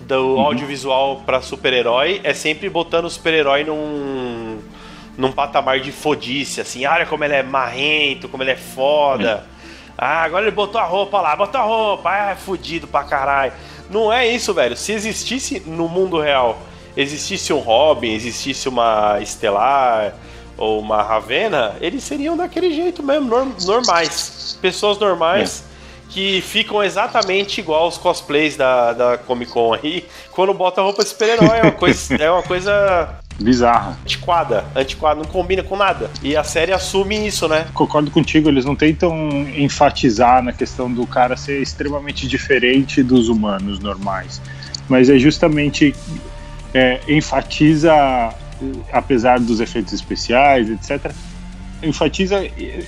Do 0.00 0.38
audiovisual 0.40 1.22
pra 1.26 1.42
super-herói, 1.42 2.20
é 2.24 2.32
sempre 2.32 2.70
botando 2.70 3.04
o 3.06 3.10
super-herói 3.10 3.64
num 3.64 4.58
num 5.18 5.32
patamar 5.32 5.80
de 5.80 5.90
fodice, 5.92 6.60
assim, 6.60 6.84
olha 6.84 7.06
como 7.06 7.24
ele 7.24 7.32
é 7.34 7.42
marrento, 7.42 8.28
como 8.28 8.42
ele 8.42 8.50
é 8.50 8.56
foda. 8.56 9.46
Ah, 9.98 10.22
agora 10.22 10.44
ele 10.46 10.54
botou 10.54 10.80
a 10.80 10.84
roupa 10.84 11.20
lá, 11.20 11.34
botou 11.34 11.60
a 11.60 11.64
roupa, 11.64 12.10
ah, 12.10 12.30
é 12.32 12.34
fudido 12.34 12.86
pra 12.86 13.04
caralho. 13.04 13.52
Não 13.88 14.12
é 14.12 14.26
isso, 14.26 14.52
velho. 14.52 14.76
Se 14.76 14.92
existisse 14.92 15.60
no 15.66 15.88
mundo 15.88 16.20
real, 16.20 16.58
existisse 16.96 17.52
um 17.52 17.60
Robin, 17.60 18.12
existisse 18.12 18.68
uma 18.68 19.18
Estelar 19.20 20.12
ou 20.58 20.80
uma 20.80 21.02
Ravena, 21.02 21.76
eles 21.80 22.02
seriam 22.02 22.36
daquele 22.36 22.74
jeito 22.74 23.02
mesmo, 23.02 23.28
norm- 23.28 23.52
normais. 23.64 24.58
Pessoas 24.60 24.98
normais 24.98 25.64
que 26.08 26.40
ficam 26.40 26.82
exatamente 26.82 27.60
igual 27.60 27.88
os 27.88 27.98
cosplays 27.98 28.56
da, 28.56 28.92
da 28.92 29.18
Comic 29.18 29.50
Con 29.52 29.74
aí, 29.74 30.06
quando 30.32 30.54
bota 30.54 30.80
a 30.80 30.84
roupa 30.84 31.02
de 31.02 31.08
super-herói. 31.10 31.58
É 31.58 31.62
uma 31.62 31.72
coisa. 31.72 32.14
É 32.16 32.30
uma 32.30 32.42
coisa 32.42 33.18
Bizarra. 33.38 33.98
antiquada, 34.02 34.64
antiquada, 34.74 35.20
não 35.20 35.26
combina 35.26 35.62
com 35.62 35.76
nada. 35.76 36.10
E 36.22 36.36
a 36.36 36.42
série 36.42 36.72
assume 36.72 37.26
isso, 37.26 37.46
né? 37.48 37.66
Concordo 37.74 38.10
contigo, 38.10 38.48
eles 38.48 38.64
não 38.64 38.74
tentam 38.74 39.14
enfatizar 39.56 40.42
na 40.42 40.52
questão 40.52 40.92
do 40.92 41.06
cara 41.06 41.36
ser 41.36 41.60
extremamente 41.60 42.26
diferente 42.26 43.02
dos 43.02 43.28
humanos 43.28 43.78
normais. 43.78 44.40
Mas 44.88 45.10
é 45.10 45.18
justamente 45.18 45.94
é, 46.72 47.00
enfatiza, 47.08 47.92
apesar 48.92 49.38
dos 49.40 49.60
efeitos 49.60 49.92
especiais, 49.92 50.70
etc., 50.70 51.12
enfatiza 51.82 52.40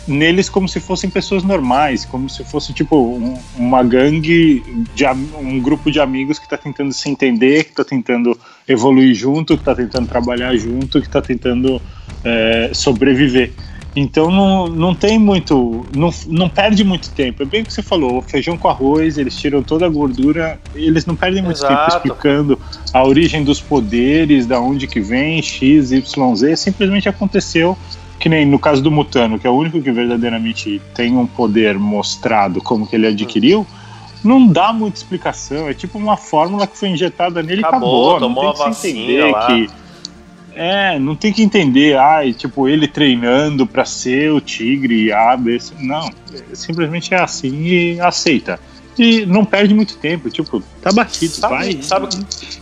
neles 0.07 0.49
como 0.49 0.69
se 0.69 0.81
fossem 0.81 1.11
pessoas 1.11 1.43
normais, 1.43 2.05
como 2.05 2.29
se 2.29 2.45
fosse 2.45 2.73
tipo 2.73 2.97
um- 2.97 3.39
uma 3.57 3.83
gangue, 3.83 4.63
de, 4.95 5.05
um 5.07 5.61
grupo 5.61 5.91
de 5.91 6.01
amigos 6.01 6.39
que 6.39 6.47
está 6.47 6.57
tentando 6.57 6.93
se 6.93 7.09
entender, 7.09 7.65
que 7.65 7.71
está 7.71 7.85
tentando 7.85 8.39
evoluir 8.67 9.15
junto, 9.15 9.55
que 9.55 9.63
está 9.63 9.75
tentando 9.75 10.09
trabalhar 10.09 10.57
junto, 10.57 11.01
que 11.01 11.07
está 11.07 11.21
tentando 11.21 11.81
é, 12.25 12.71
sobreviver. 12.75 13.53
Então 13.95 14.31
não, 14.31 14.69
não 14.69 14.95
tem 14.95 15.19
muito. 15.19 15.89
Não, 15.93 16.11
não 16.29 16.49
perde 16.49 16.85
muito 16.85 17.11
tempo. 17.11 17.43
É 17.43 17.47
bem 17.47 17.63
o 17.63 17.67
que 17.67 17.73
você 17.73 17.83
falou: 17.83 18.23
feijão 18.23 18.57
com 18.57 18.69
arroz, 18.69 19.19
eles 19.19 19.37
tiram 19.37 19.63
toda 19.63 19.87
a 19.87 19.89
gordura, 19.89 20.61
eles 20.75 21.05
não 21.07 21.17
perdem 21.17 21.43
muito 21.43 21.61
tempo 21.61 21.73
Exato. 21.73 21.97
explicando 21.97 22.59
a 22.93 23.05
origem 23.05 23.43
dos 23.43 23.61
poderes, 23.61 24.47
da 24.47 24.61
onde 24.61 24.87
que 24.87 25.01
vem, 25.01 25.43
X, 25.43 25.91
Y, 25.91 26.37
Z. 26.37 26.57
Simplesmente 26.57 27.09
aconteceu. 27.09 27.77
Que 28.19 28.29
nem 28.29 28.45
no 28.45 28.59
caso 28.59 28.83
do 28.83 28.91
Mutano, 28.91 29.39
que 29.39 29.47
é 29.47 29.51
o 29.51 29.55
único 29.55 29.81
que 29.81 29.93
verdadeiramente 29.93 30.81
tem 30.95 31.17
um 31.17 31.27
poder 31.27 31.79
mostrado 31.79 32.61
como 32.61 32.87
que 32.87 32.97
ele 32.97 33.07
adquiriu, 33.07 33.67
não 34.25 34.47
dá 34.47 34.73
muita 34.73 34.97
explicação. 34.97 35.69
É 35.69 35.75
tipo 35.75 35.99
uma 35.99 36.17
fórmula 36.17 36.67
que 36.67 36.77
foi 36.77 36.89
injetada 36.89 37.43
nele 37.43 37.63
e 37.63 37.65
Acabou, 37.65 38.17
acabou. 38.17 38.29
tomou 38.29 38.45
não 38.45 38.55
tem 38.55 38.71
que 38.71 38.77
se 38.77 38.91
entender 38.91 39.31
lá. 39.31 39.47
que 39.47 39.69
é, 40.61 40.99
não 40.99 41.15
tem 41.15 41.33
que 41.33 41.41
entender, 41.41 41.97
ai, 41.97 42.33
tipo, 42.33 42.67
ele 42.67 42.89
treinando 42.89 43.65
pra 43.65 43.85
ser 43.85 44.33
o 44.33 44.41
tigre, 44.41 45.13
A, 45.13 45.37
B. 45.37 45.57
Não, 45.79 46.11
simplesmente 46.53 47.15
é 47.15 47.21
assim 47.23 47.63
e 47.63 48.01
aceita. 48.01 48.59
E 48.99 49.25
não 49.25 49.45
perde 49.45 49.73
muito 49.75 49.97
tempo, 49.97 50.29
tipo, 50.29 50.61
tá 50.83 50.91
batido, 50.91 51.33
Sabe- 51.35 51.55
vai 51.55 51.83
sabe- 51.83 52.09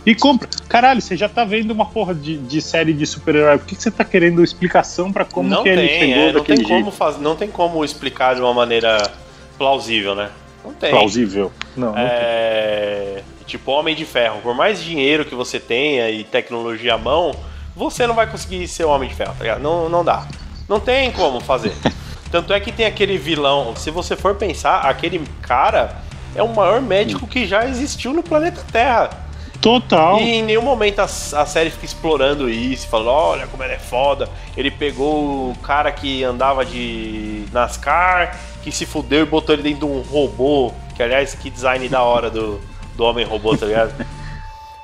e 0.05 0.13
compra. 0.13 0.47
Caralho, 0.69 1.01
você 1.01 1.17
já 1.17 1.27
tá 1.27 1.43
vendo 1.43 1.71
uma 1.71 1.85
porra 1.85 2.13
de, 2.13 2.37
de 2.37 2.61
série 2.61 2.93
de 2.93 3.05
super-herói, 3.05 3.57
por 3.57 3.65
que, 3.65 3.75
que 3.75 3.81
você 3.81 3.89
tá 3.89 4.05
querendo 4.05 4.43
explicação 4.43 5.11
pra 5.11 5.25
como 5.25 5.49
não 5.49 5.63
que 5.63 5.69
ele 5.69 5.87
tem, 5.87 5.99
chegou 5.99 6.23
é, 6.23 6.31
não 6.33 6.43
tem 6.43 6.63
como 6.63 6.91
fazer, 6.91 7.21
não 7.21 7.35
tem 7.35 7.49
como 7.49 7.83
explicar 7.83 8.35
de 8.35 8.41
uma 8.41 8.53
maneira 8.53 9.11
plausível, 9.57 10.13
né? 10.13 10.29
Não 10.63 10.73
tem. 10.73 10.91
Plausível. 10.91 11.51
Não, 11.75 11.93
não. 11.93 11.97
É, 11.97 13.23
tipo 13.45 13.71
Homem 13.71 13.95
de 13.95 14.05
Ferro, 14.05 14.39
por 14.41 14.53
mais 14.53 14.83
dinheiro 14.83 15.25
que 15.25 15.33
você 15.33 15.59
tenha 15.59 16.09
e 16.11 16.23
tecnologia 16.23 16.93
à 16.95 16.97
mão, 16.97 17.33
você 17.75 18.05
não 18.05 18.13
vai 18.13 18.27
conseguir 18.27 18.67
ser 18.67 18.83
Homem 18.83 19.09
de 19.09 19.15
Ferro, 19.15 19.33
tá 19.37 19.43
ligado? 19.43 19.61
Não, 19.61 19.89
não 19.89 20.03
dá. 20.03 20.27
Não 20.67 20.79
tem 20.79 21.11
como 21.11 21.39
fazer. 21.39 21.73
Tanto 22.29 22.51
é 22.51 22.59
que 22.59 22.71
tem 22.73 22.85
aquele 22.85 23.17
vilão, 23.17 23.73
se 23.75 23.89
você 23.89 24.15
for 24.15 24.35
pensar, 24.35 24.81
aquele 24.81 25.21
cara 25.41 25.95
é 26.35 26.43
o 26.43 26.47
maior 26.47 26.81
médico 26.81 27.27
que 27.27 27.45
já 27.45 27.65
existiu 27.65 28.13
no 28.13 28.23
planeta 28.23 28.63
Terra. 28.71 29.27
Total. 29.61 30.19
E 30.19 30.35
em 30.35 30.43
nenhum 30.43 30.61
momento 30.61 30.99
a, 30.99 31.03
a 31.05 31.45
série 31.45 31.69
fica 31.69 31.85
explorando 31.85 32.49
isso, 32.49 32.87
falando, 32.87 33.09
olha 33.09 33.47
como 33.47 33.63
ele 33.63 33.73
é 33.73 33.79
foda. 33.79 34.29
Ele 34.55 34.69
pegou 34.69 35.51
o 35.51 35.55
cara 35.63 35.91
que 35.91 36.23
andava 36.23 36.63
de 36.63 37.45
NASCAR, 37.51 38.37
que 38.63 38.71
se 38.71 38.85
fudeu 38.85 39.23
e 39.23 39.25
botou 39.25 39.53
ele 39.53 39.63
dentro 39.63 39.87
de 39.87 39.93
um 39.93 40.01
robô. 40.01 40.71
Que 40.95 41.03
aliás, 41.03 41.33
que 41.33 41.49
design 41.49 41.87
da 41.89 42.03
hora 42.03 42.29
do, 42.29 42.61
do 42.95 43.03
homem 43.03 43.25
robô, 43.25 43.55
tá 43.57 43.65
ligado? 43.65 43.93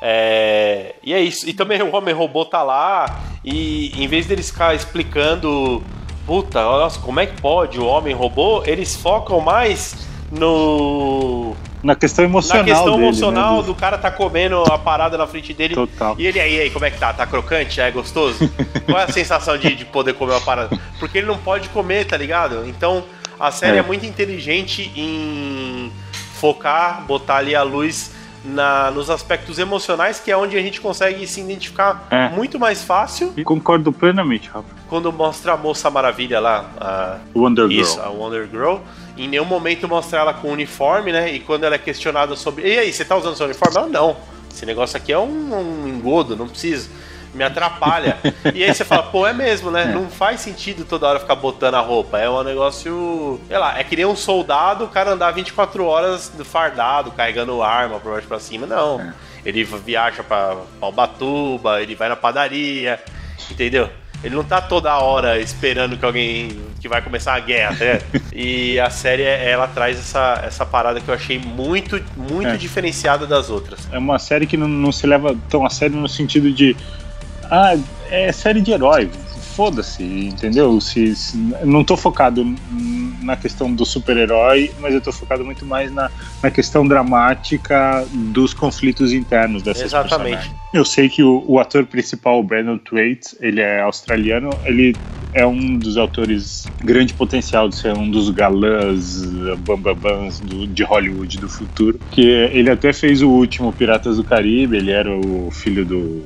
É, 0.05 0.95
e 1.01 1.13
é 1.13 1.21
isso. 1.21 1.47
E 1.47 1.53
também 1.53 1.81
o 1.81 1.95
homem 1.95 2.13
robô 2.13 2.43
tá 2.43 2.61
lá 2.61 3.21
e 3.41 3.93
em 3.95 4.05
vez 4.05 4.25
deles 4.25 4.49
ficar 4.49 4.75
explicando, 4.75 5.81
puta, 6.25 6.61
nossa, 6.61 6.99
como 6.99 7.21
é 7.21 7.25
que 7.25 7.41
pode 7.41 7.79
o 7.79 7.85
homem 7.85 8.13
robô, 8.13 8.61
eles 8.65 8.97
focam 8.97 9.39
mais 9.39 10.05
no 10.39 11.55
Na 11.83 11.95
questão 11.95 12.23
emocional 12.25 12.63
na 12.63 12.69
questão 12.69 12.91
dele, 12.95 13.03
emocional 13.07 13.57
né, 13.57 13.63
do 13.63 13.75
cara 13.75 13.97
tá 13.97 14.09
comendo 14.11 14.61
a 14.71 14.77
parada 14.77 15.17
na 15.17 15.27
frente 15.27 15.53
dele. 15.53 15.75
Total. 15.75 16.15
E 16.17 16.25
ele 16.25 16.39
aí, 16.39 16.59
aí, 16.61 16.69
como 16.69 16.85
é 16.85 16.91
que 16.91 16.97
tá? 16.97 17.13
Tá 17.13 17.25
crocante? 17.25 17.79
É 17.79 17.91
gostoso? 17.91 18.49
Qual 18.85 18.97
é 18.99 19.03
a 19.03 19.11
sensação 19.11 19.57
de, 19.57 19.75
de 19.75 19.85
poder 19.85 20.13
comer 20.13 20.33
uma 20.33 20.41
parada? 20.41 20.77
Porque 20.99 21.17
ele 21.19 21.27
não 21.27 21.37
pode 21.37 21.69
comer, 21.69 22.05
tá 22.05 22.17
ligado? 22.17 22.65
Então 22.67 23.03
a 23.39 23.51
série 23.51 23.77
é, 23.77 23.79
É. 23.79 23.83
muito 23.83 24.05
inteligente 24.05 24.91
em 24.95 25.91
focar, 26.39 27.03
botar 27.05 27.37
ali 27.37 27.55
a 27.55 27.63
luz 27.63 28.11
na, 28.45 28.91
nos 28.91 29.09
aspectos 29.09 29.57
emocionais, 29.59 30.19
que 30.19 30.29
é 30.29 30.35
onde 30.37 30.57
a 30.57 30.61
gente 30.61 30.81
consegue 30.81 31.25
se 31.27 31.39
identificar 31.41 32.05
É. 32.11 32.27
muito 32.29 32.59
mais 32.59 32.83
fácil 32.83 33.33
E 33.37 33.43
Concordo 33.43 33.91
plenamente, 33.93 34.49
Rafa. 34.49 34.67
quando 34.89 35.11
mostra 35.13 35.53
a 35.53 35.57
moça 35.57 35.89
maravilha 35.89 36.39
lá, 36.41 36.65
a, 36.79 37.17
Wonder 37.35 37.67
Girl. 37.69 37.81
isso, 37.81 38.01
a 38.01 38.09
Wonder 38.09 38.47
Girl. 38.51 38.77
Em 39.17 39.27
nenhum 39.27 39.45
momento 39.45 39.87
mostra 39.87 40.19
ela 40.19 40.33
com 40.33 40.49
uniforme, 40.49 41.11
né? 41.11 41.31
E 41.31 41.39
quando 41.39 41.63
ela 41.63 41.75
é 41.75 41.79
questionada 41.79 42.35
sobre. 42.35 42.67
E 42.67 42.79
aí, 42.79 42.91
você 42.91 43.05
tá 43.05 43.15
usando 43.15 43.35
seu 43.35 43.45
uniforme? 43.45 43.77
Ela 43.77 43.87
não. 43.87 44.17
Esse 44.51 44.65
negócio 44.65 44.97
aqui 44.97 45.11
é 45.11 45.17
um, 45.17 45.83
um 45.83 45.87
engodo, 45.87 46.35
não 46.35 46.47
preciso. 46.47 46.89
Me 47.33 47.43
atrapalha. 47.43 48.17
e 48.53 48.63
aí 48.63 48.73
você 48.73 48.85
fala, 48.85 49.03
pô, 49.03 49.25
é 49.25 49.33
mesmo, 49.33 49.71
né? 49.71 49.85
Não 49.85 50.07
faz 50.07 50.41
sentido 50.41 50.85
toda 50.85 51.07
hora 51.07 51.19
ficar 51.19 51.35
botando 51.35 51.75
a 51.75 51.79
roupa. 51.79 52.19
É 52.19 52.29
um 52.29 52.43
negócio. 52.43 53.39
Sei 53.47 53.57
lá, 53.57 53.79
é 53.79 53.83
que 53.83 53.95
nem 53.95 54.05
um 54.05 54.15
soldado, 54.15 54.85
o 54.85 54.89
cara 54.89 55.11
andar 55.11 55.31
24 55.31 55.85
horas 55.85 56.31
fardado, 56.43 57.11
carregando 57.11 57.63
arma 57.63 57.99
pra 57.99 58.11
baixo 58.13 58.27
pra 58.27 58.39
cima. 58.39 58.67
Não. 58.67 59.13
Ele 59.45 59.63
viaja 59.63 60.23
pra, 60.23 60.57
Ubatuba, 60.81 61.81
ele 61.81 61.95
vai 61.95 62.07
na 62.07 62.15
padaria, 62.15 63.01
entendeu? 63.51 63.89
Ele 64.23 64.35
não 64.35 64.43
tá 64.43 64.61
toda 64.61 64.97
hora 64.99 65.39
esperando 65.39 65.97
que 65.97 66.05
alguém. 66.05 66.57
que 66.79 66.87
vai 66.87 67.01
começar 67.01 67.33
a 67.35 67.39
guerra, 67.39 67.75
ligado? 67.79 68.03
E 68.33 68.79
a 68.79 68.89
série, 68.89 69.23
ela 69.23 69.67
traz 69.67 69.97
essa, 69.99 70.41
essa 70.45 70.65
parada 70.65 70.99
que 70.99 71.07
eu 71.09 71.13
achei 71.13 71.37
muito, 71.39 72.01
muito 72.15 72.47
É. 72.49 72.57
diferenciada 72.57 73.27
das 73.27 73.49
outras. 73.49 73.79
É 73.91 73.97
uma 73.97 74.17
série 74.19 74.45
que 74.47 74.57
não, 74.57 74.67
não 74.67 74.91
se 74.91 75.05
leva 75.07 75.35
tão 75.49 75.65
a 75.65 75.69
sério 75.69 75.95
no 75.97 76.07
sentido 76.09 76.51
de. 76.51 76.75
Ah, 77.43 77.75
é 78.09 78.31
série 78.31 78.61
de 78.61 78.71
herói. 78.71 79.09
Foda-se, 79.55 80.03
entendeu? 80.03 80.81
Se, 80.81 81.15
se- 81.15 81.37
não 81.63 81.83
tô 81.83 81.95
focado 81.95 82.43
na 83.23 83.35
questão 83.35 83.73
do 83.73 83.85
super-herói, 83.85 84.71
mas 84.79 84.93
eu 84.93 85.01
tô 85.01 85.11
focado 85.11 85.43
muito 85.43 85.65
mais 85.65 85.91
na, 85.91 86.09
na 86.41 86.51
questão 86.51 86.87
dramática 86.87 88.05
dos 88.11 88.53
conflitos 88.53 89.13
internos 89.13 89.63
dessas 89.63 89.85
Exatamente. 89.85 90.35
personagens. 90.35 90.55
Eu 90.73 90.85
sei 90.85 91.09
que 91.09 91.23
o, 91.23 91.43
o 91.47 91.59
ator 91.59 91.85
principal, 91.85 92.39
o 92.39 92.43
Brandon 92.43 92.77
Thwaites, 92.77 93.35
ele 93.39 93.61
é 93.61 93.81
australiano, 93.81 94.49
ele 94.65 94.95
é 95.33 95.45
um 95.45 95.77
dos 95.77 95.97
autores 95.97 96.65
grande 96.83 97.13
potencial 97.13 97.67
de 97.67 97.75
ser 97.75 97.95
um 97.95 98.09
dos 98.09 98.29
galãs 98.29 99.23
bambabans 99.59 100.39
do, 100.39 100.67
de 100.67 100.83
Hollywood 100.83 101.39
do 101.39 101.49
futuro. 101.49 101.99
Que 102.11 102.21
ele 102.21 102.69
até 102.69 102.93
fez 102.93 103.21
o 103.21 103.29
último 103.29 103.73
Piratas 103.73 104.17
do 104.17 104.23
Caribe, 104.23 104.77
ele 104.77 104.91
era 104.91 105.09
o 105.11 105.49
filho 105.51 105.83
do, 105.83 106.23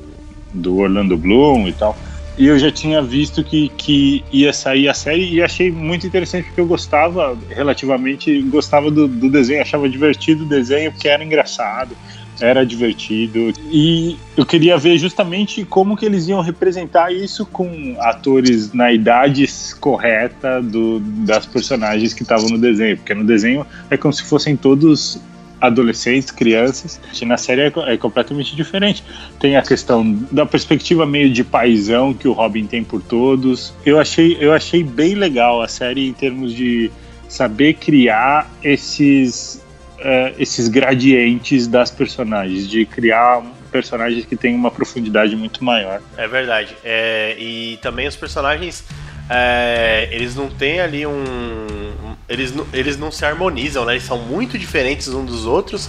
do 0.52 0.76
Orlando 0.78 1.16
Bloom 1.16 1.68
e 1.68 1.72
tal. 1.72 1.96
E 2.38 2.46
eu 2.46 2.58
já 2.58 2.70
tinha 2.70 3.02
visto 3.02 3.42
que, 3.42 3.68
que 3.70 4.24
ia 4.30 4.52
sair 4.52 4.88
a 4.88 4.94
série 4.94 5.28
e 5.34 5.42
achei 5.42 5.72
muito 5.72 6.06
interessante 6.06 6.44
porque 6.44 6.60
eu 6.60 6.66
gostava, 6.66 7.36
relativamente, 7.50 8.40
gostava 8.42 8.90
do, 8.90 9.08
do 9.08 9.28
desenho, 9.28 9.60
achava 9.60 9.88
divertido 9.88 10.44
o 10.44 10.46
desenho 10.46 10.92
porque 10.92 11.08
era 11.08 11.24
engraçado 11.24 11.96
era 12.40 12.64
divertido. 12.64 13.52
E 13.70 14.16
eu 14.36 14.46
queria 14.46 14.76
ver 14.76 14.98
justamente 14.98 15.64
como 15.64 15.96
que 15.96 16.06
eles 16.06 16.28
iam 16.28 16.40
representar 16.40 17.12
isso 17.12 17.44
com 17.44 17.96
atores 17.98 18.72
na 18.72 18.92
idade 18.92 19.46
correta 19.80 20.62
do, 20.62 21.00
das 21.00 21.46
personagens 21.46 22.14
que 22.14 22.22
estavam 22.22 22.48
no 22.48 22.58
desenho, 22.58 22.96
porque 22.96 23.14
no 23.14 23.24
desenho 23.24 23.66
é 23.90 23.96
como 23.96 24.12
se 24.12 24.22
fossem 24.22 24.56
todos 24.56 25.20
adolescentes, 25.60 26.30
crianças, 26.30 27.00
na 27.22 27.36
série 27.36 27.62
é, 27.62 27.72
é, 27.86 27.96
completamente 27.96 28.54
diferente. 28.54 29.04
Tem 29.40 29.56
a 29.56 29.62
questão 29.62 30.12
da 30.30 30.46
perspectiva 30.46 31.04
meio 31.04 31.30
de 31.30 31.42
paisão 31.44 32.14
que 32.14 32.28
o 32.28 32.32
Robin 32.32 32.66
tem 32.66 32.84
por 32.84 33.02
todos. 33.02 33.74
Eu 33.84 33.98
achei, 33.98 34.36
eu 34.40 34.52
achei 34.52 34.82
bem 34.82 35.14
legal 35.14 35.60
a 35.62 35.68
série 35.68 36.08
em 36.08 36.12
termos 36.12 36.52
de 36.52 36.90
saber 37.28 37.74
criar 37.74 38.50
esses 38.62 39.62
uh, 39.98 40.34
esses 40.38 40.68
gradientes 40.68 41.66
das 41.66 41.90
personagens, 41.90 42.68
de 42.68 42.86
criar 42.86 43.42
personagens 43.70 44.24
que 44.24 44.36
têm 44.36 44.54
uma 44.54 44.70
profundidade 44.70 45.36
muito 45.36 45.62
maior. 45.62 46.00
É 46.16 46.26
verdade. 46.26 46.74
É, 46.82 47.36
e 47.38 47.78
também 47.82 48.08
os 48.08 48.16
personagens 48.16 48.84
é, 49.28 50.08
eles 50.10 50.34
não 50.34 50.48
têm 50.48 50.80
ali 50.80 51.06
um. 51.06 52.07
Eles, 52.28 52.52
eles 52.72 52.96
não 52.96 53.10
se 53.10 53.24
harmonizam, 53.24 53.84
né? 53.84 53.94
Eles 53.94 54.04
são 54.04 54.18
muito 54.18 54.58
diferentes 54.58 55.08
uns 55.08 55.26
dos 55.26 55.46
outros. 55.46 55.88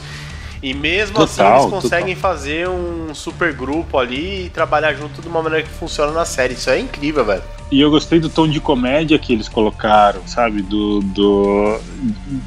E 0.62 0.74
mesmo 0.74 1.15
total, 1.15 1.55
assim 1.55 1.67
eles 1.67 1.84
conseguem 1.84 2.15
total. 2.15 2.31
fazer 2.31 2.69
um 2.69 3.13
super 3.15 3.53
grupo 3.53 3.98
ali 3.98 4.46
e 4.46 4.50
trabalhar 4.50 4.93
junto 4.93 5.22
de 5.22 5.27
uma 5.27 5.41
maneira 5.41 5.65
que 5.65 5.72
funciona 5.72 6.12
na 6.12 6.25
série. 6.25 6.53
Isso 6.53 6.69
é 6.69 6.79
incrível, 6.79 7.24
velho. 7.24 7.43
E 7.72 7.79
eu 7.79 7.89
gostei 7.89 8.19
do 8.19 8.29
tom 8.29 8.48
de 8.48 8.60
comédia 8.60 9.17
que 9.17 9.31
eles 9.31 9.48
colocaram, 9.48 10.27
sabe? 10.27 10.62
Do, 10.62 11.00
do, 11.01 11.79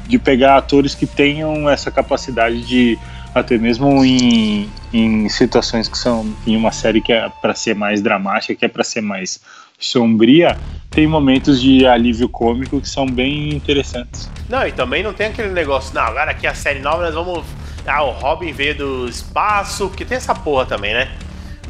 de 0.07 0.19
pegar 0.19 0.57
atores 0.57 0.93
que 0.93 1.07
tenham 1.07 1.67
essa 1.69 1.89
capacidade 1.89 2.61
de, 2.61 2.99
até 3.33 3.57
mesmo 3.57 4.03
em, 4.03 4.69
em 4.91 5.27
situações 5.29 5.87
que 5.87 5.97
são 5.97 6.31
em 6.45 6.55
uma 6.55 6.71
série 6.71 7.01
que 7.01 7.11
é 7.11 7.29
para 7.41 7.55
ser 7.55 7.73
mais 7.73 8.01
dramática, 8.01 8.53
que 8.53 8.65
é 8.65 8.67
para 8.67 8.83
ser 8.83 9.01
mais 9.01 9.39
sombria, 9.79 10.57
tem 10.93 11.07
momentos 11.07 11.61
de 11.61 11.85
alívio 11.85 12.29
cômico 12.29 12.79
que 12.79 12.87
são 12.87 13.05
bem 13.05 13.49
interessantes. 13.53 14.29
Não, 14.47 14.65
e 14.67 14.71
também 14.71 15.01
não 15.01 15.13
tem 15.13 15.27
aquele 15.27 15.49
negócio, 15.49 15.93
não, 15.95 16.03
agora 16.03 16.31
aqui 16.31 16.45
a 16.45 16.53
série 16.53 16.79
nova 16.79 17.03
nós 17.03 17.13
vamos 17.15 17.43
ah, 17.85 18.03
o 18.03 18.11
Robin 18.11 18.51
veio 18.53 18.75
do 18.75 19.07
espaço, 19.07 19.87
porque 19.89 20.05
tem 20.05 20.17
essa 20.17 20.33
porra 20.33 20.65
também, 20.65 20.93
né? 20.93 21.11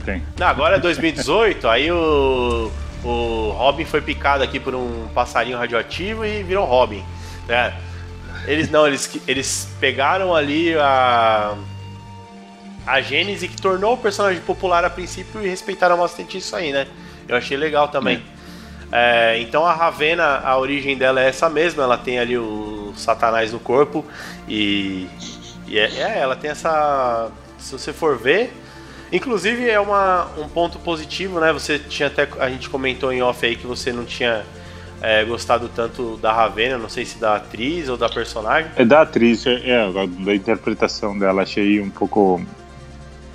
Tem. 0.06 0.22
Não, 0.38 0.48
agora 0.48 0.75
é 0.75 0.80
2018, 0.80 1.68
aí 1.68 1.92
o, 1.92 2.72
o 3.03 3.56
Robin 3.58 3.86
foi 3.86 4.01
picado 4.01 4.44
aqui 4.44 4.60
por 4.60 4.75
um 4.75 5.08
passarinho 5.13 5.58
radioativo 5.58 6.25
e 6.25 6.44
virou 6.44 6.65
Robin. 6.65 7.03
Né? 7.48 7.74
Eles 8.46 8.70
não, 8.70 8.86
eles, 8.86 9.20
eles 9.27 9.70
pegaram 9.80 10.36
ali 10.36 10.75
a, 10.75 11.56
a 12.86 13.01
Gênese 13.01 13.48
que 13.48 13.60
tornou 13.60 13.94
o 13.94 13.98
personagem 13.98 14.42
popular 14.42 14.86
a 14.86 14.89
princípio 14.89 15.44
e 15.44 15.48
respeitaram 15.48 15.98
bastante 15.98 16.38
isso 16.38 16.56
aí, 16.56 16.72
né? 16.72 16.86
Eu 17.27 17.38
achei 17.38 17.56
legal 17.58 17.88
também. 17.88 18.18
É, 18.18 18.33
então 19.39 19.65
a 19.65 19.73
Ravena, 19.73 20.39
a 20.43 20.57
origem 20.57 20.97
dela 20.97 21.21
é 21.21 21.27
essa 21.27 21.50
mesma, 21.50 21.83
ela 21.83 21.97
tem 21.97 22.19
ali 22.19 22.38
o 22.38 22.93
Satanás 22.95 23.51
no 23.51 23.59
corpo 23.59 24.05
e 24.47 25.07
e 25.73 25.79
é, 25.79 25.85
é, 25.85 26.19
ela 26.19 26.35
tem 26.35 26.51
essa. 26.51 27.31
Se 27.57 27.71
você 27.71 27.91
for 27.91 28.17
ver. 28.17 28.53
Inclusive 29.12 29.69
é 29.69 29.79
uma, 29.79 30.27
um 30.38 30.47
ponto 30.47 30.79
positivo, 30.79 31.39
né? 31.39 31.51
Você 31.51 31.79
tinha 31.79 32.08
até. 32.08 32.27
A 32.39 32.47
gente 32.49 32.69
comentou 32.69 33.12
em 33.12 33.23
off 33.23 33.43
aí 33.43 33.56
que 33.56 33.65
você 33.65 33.91
não 33.91 34.06
tinha 34.06 34.43
é, 35.01 35.23
gostado 35.23 35.69
tanto 35.69 36.17
da 36.17 36.32
Ravena, 36.32 36.77
não 36.77 36.89
sei 36.89 37.06
se 37.06 37.17
da 37.17 37.36
atriz 37.36 37.89
ou 37.89 37.97
da 37.97 38.08
personagem. 38.08 38.71
É 38.75 38.86
da 38.86 39.01
atriz, 39.01 39.45
é, 39.47 39.62
é 39.67 39.91
da 39.91 40.36
interpretação 40.36 41.17
dela, 41.17 41.41
achei 41.41 41.79
um 41.82 41.89
pouco. 41.89 42.39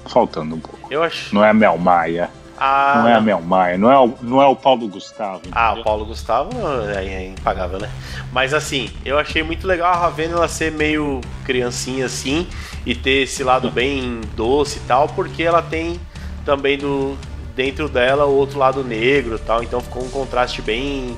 faltando 0.06 0.54
um 0.54 0.60
pouco. 0.60 0.92
Eu 0.92 1.02
acho. 1.02 1.34
Não 1.34 1.44
é 1.44 1.50
a 1.50 1.54
Mel 1.54 1.76
Maia. 1.76 2.30
Ah, 2.60 3.00
não 3.02 3.08
é 3.08 3.14
a 3.14 3.20
Mel 3.20 3.40
Maia, 3.40 3.78
não 3.78 3.90
é 3.90 3.98
o, 3.98 4.14
não 4.20 4.42
é 4.42 4.46
o 4.46 4.56
Paulo 4.56 4.88
Gustavo. 4.88 5.38
Entendeu? 5.38 5.52
Ah, 5.54 5.74
o 5.74 5.82
Paulo 5.82 6.04
Gustavo 6.04 6.50
é, 6.94 7.04
é, 7.04 7.26
impagável, 7.28 7.78
né? 7.78 7.90
Mas 8.32 8.52
assim, 8.52 8.90
eu 9.04 9.18
achei 9.18 9.42
muito 9.42 9.66
legal 9.66 9.92
a 9.92 9.96
Ravena 9.96 10.34
ela 10.34 10.48
ser 10.48 10.72
meio 10.72 11.20
criancinha 11.44 12.06
assim 12.06 12.46
e 12.84 12.94
ter 12.94 13.22
esse 13.22 13.44
lado 13.44 13.70
bem 13.70 14.20
doce 14.34 14.78
e 14.78 14.82
tal, 14.82 15.08
porque 15.08 15.42
ela 15.42 15.62
tem 15.62 16.00
também 16.44 16.76
do 16.78 17.16
dentro 17.54 17.88
dela 17.88 18.24
o 18.24 18.36
outro 18.36 18.58
lado 18.58 18.84
negro 18.84 19.34
e 19.36 19.40
tal, 19.40 19.62
então 19.62 19.80
ficou 19.80 20.04
um 20.04 20.10
contraste 20.10 20.62
bem 20.62 21.16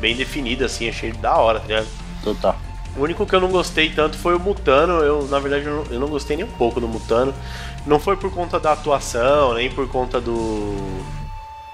bem 0.00 0.16
definido 0.16 0.64
assim, 0.64 0.88
achei 0.88 1.12
da 1.12 1.36
hora, 1.36 1.60
tá 1.60 1.66
ligado? 1.66 1.86
Total. 2.24 2.56
O 2.96 3.02
único 3.02 3.24
que 3.24 3.34
eu 3.34 3.40
não 3.40 3.48
gostei 3.48 3.90
tanto 3.90 4.18
foi 4.18 4.34
o 4.34 4.40
Mutano. 4.40 4.94
Eu, 5.00 5.26
na 5.28 5.38
verdade, 5.38 5.66
eu 5.66 5.76
não, 5.76 5.92
eu 5.92 6.00
não 6.00 6.08
gostei 6.08 6.36
nem 6.36 6.44
um 6.44 6.50
pouco 6.50 6.80
do 6.80 6.86
Mutano. 6.86 7.34
Não 7.86 7.98
foi 7.98 8.16
por 8.16 8.30
conta 8.32 8.60
da 8.60 8.72
atuação, 8.72 9.54
nem 9.54 9.70
por 9.70 9.88
conta 9.88 10.20
do. 10.20 10.76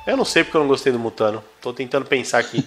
Eu 0.07 0.17
não 0.17 0.25
sei 0.25 0.43
porque 0.43 0.57
eu 0.57 0.61
não 0.61 0.69
gostei 0.69 0.93
do 0.93 0.99
Mutano. 0.99 1.43
Tô 1.61 1.73
tentando 1.73 2.07
pensar 2.07 2.39
aqui. 2.39 2.65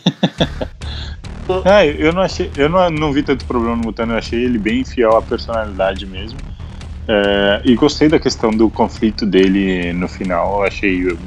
ah, 1.66 1.86
eu 1.86 2.14
não 2.14 2.22
achei. 2.22 2.52
Eu 2.56 2.70
não, 2.70 2.90
não 2.90 3.14
vi 3.14 3.24
tanto 3.24 3.46
problema 3.46 3.76
no 3.76 3.84
Mutano, 3.84 4.14
eu 4.14 4.18
achei 4.18 4.44
ele 4.44 4.60
bem 4.60 4.84
fiel 4.84 5.16
à 5.16 5.22
personalidade 5.22 6.06
mesmo. 6.06 6.38
É, 7.08 7.62
e 7.66 7.74
gostei 7.76 8.08
da 8.08 8.20
questão 8.20 8.52
do 8.52 8.70
conflito 8.70 9.26
dele 9.26 9.92
no 9.94 10.08
final, 10.08 10.60
eu 10.60 10.64
achei. 10.64 11.18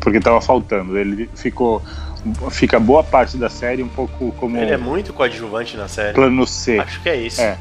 Porque 0.00 0.20
tava 0.20 0.40
faltando. 0.40 0.96
Ele 0.96 1.28
ficou. 1.34 1.82
Fica 2.50 2.78
boa 2.80 3.02
parte 3.02 3.36
da 3.36 3.48
série 3.48 3.82
um 3.82 3.88
pouco 3.88 4.32
como. 4.32 4.56
Ele 4.56 4.72
é 4.72 4.76
muito 4.76 5.12
coadjuvante 5.12 5.76
na 5.76 5.88
série. 5.88 6.14
Plano 6.14 6.46
C. 6.46 6.78
Acho 6.78 7.00
que 7.02 7.08
é 7.08 7.16
isso. 7.16 7.40
É. 7.40 7.58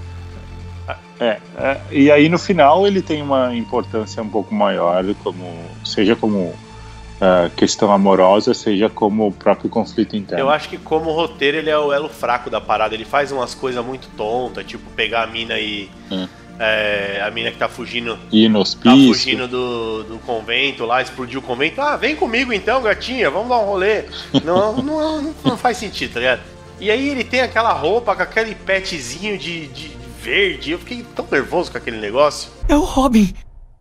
É, 1.17 1.39
é, 1.57 1.81
e 1.91 2.11
aí 2.11 2.27
no 2.27 2.37
final 2.37 2.85
ele 2.85 3.01
tem 3.01 3.21
uma 3.21 3.55
importância 3.55 4.21
um 4.21 4.27
pouco 4.27 4.53
maior, 4.53 5.01
como 5.23 5.45
seja 5.83 6.13
como 6.13 6.39
uh, 6.47 7.49
questão 7.55 7.91
amorosa, 7.91 8.53
seja 8.53 8.89
como 8.89 9.27
o 9.27 9.31
próprio 9.31 9.69
conflito 9.69 10.15
interno. 10.15 10.43
Eu 10.43 10.49
acho 10.49 10.67
que 10.67 10.77
como 10.77 11.11
roteiro 11.11 11.57
ele 11.57 11.69
é 11.69 11.77
o 11.77 11.93
elo 11.93 12.09
fraco 12.09 12.49
da 12.49 12.59
parada. 12.59 12.93
Ele 12.93 13.05
faz 13.05 13.31
umas 13.31 13.55
coisas 13.55 13.83
muito 13.83 14.09
tontas, 14.17 14.65
tipo 14.65 14.89
pegar 14.91 15.23
a 15.23 15.27
mina 15.27 15.57
e 15.57 15.89
é. 16.11 16.27
É, 16.59 17.21
a 17.21 17.29
mina 17.31 17.51
que 17.51 17.57
tá 17.57 17.67
fugindo. 17.67 18.17
E 18.31 18.47
no 18.47 18.63
Tá 18.63 18.91
fugindo 18.91 19.47
do, 19.47 20.03
do 20.03 20.19
convento 20.19 20.85
lá, 20.85 21.01
explodiu 21.01 21.39
o 21.39 21.43
convento. 21.43 21.81
Ah, 21.81 21.97
vem 21.97 22.15
comigo 22.15 22.53
então, 22.53 22.81
gatinha, 22.81 23.29
vamos 23.29 23.49
dar 23.49 23.57
um 23.57 23.65
rolê. 23.65 24.03
não, 24.43 24.75
não, 24.81 25.21
não, 25.21 25.35
não, 25.43 25.57
faz 25.57 25.77
sentido, 25.77 26.13
tá 26.13 26.19
ligado? 26.19 26.41
E 26.79 26.89
aí 26.89 27.09
ele 27.09 27.23
tem 27.23 27.41
aquela 27.41 27.73
roupa 27.73 28.15
com 28.15 28.23
aquele 28.23 28.55
petzinho 28.55 29.37
de, 29.37 29.67
de 29.67 29.91
verde. 30.21 30.71
Eu 30.71 30.79
fiquei 30.79 31.05
tão 31.15 31.27
nervoso 31.31 31.71
com 31.71 31.77
aquele 31.77 31.97
negócio. 31.97 32.49
É 32.67 32.75
o 32.75 32.81
Robin. 32.81 33.33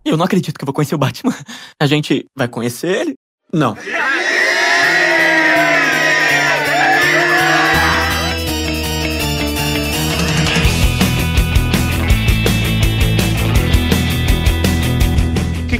Eu 0.05 0.17
não 0.17 0.25
acredito 0.25 0.59
que 0.59 0.65
eu 0.65 0.67
vou 0.67 0.75
conhecer 0.75 0.95
o 0.95 0.99
Batman. 0.99 1.35
A 1.81 1.87
gente 1.87 2.27
vai 2.37 2.47
conhecer 2.47 2.89
ele? 2.89 3.15
Não. 3.53 3.77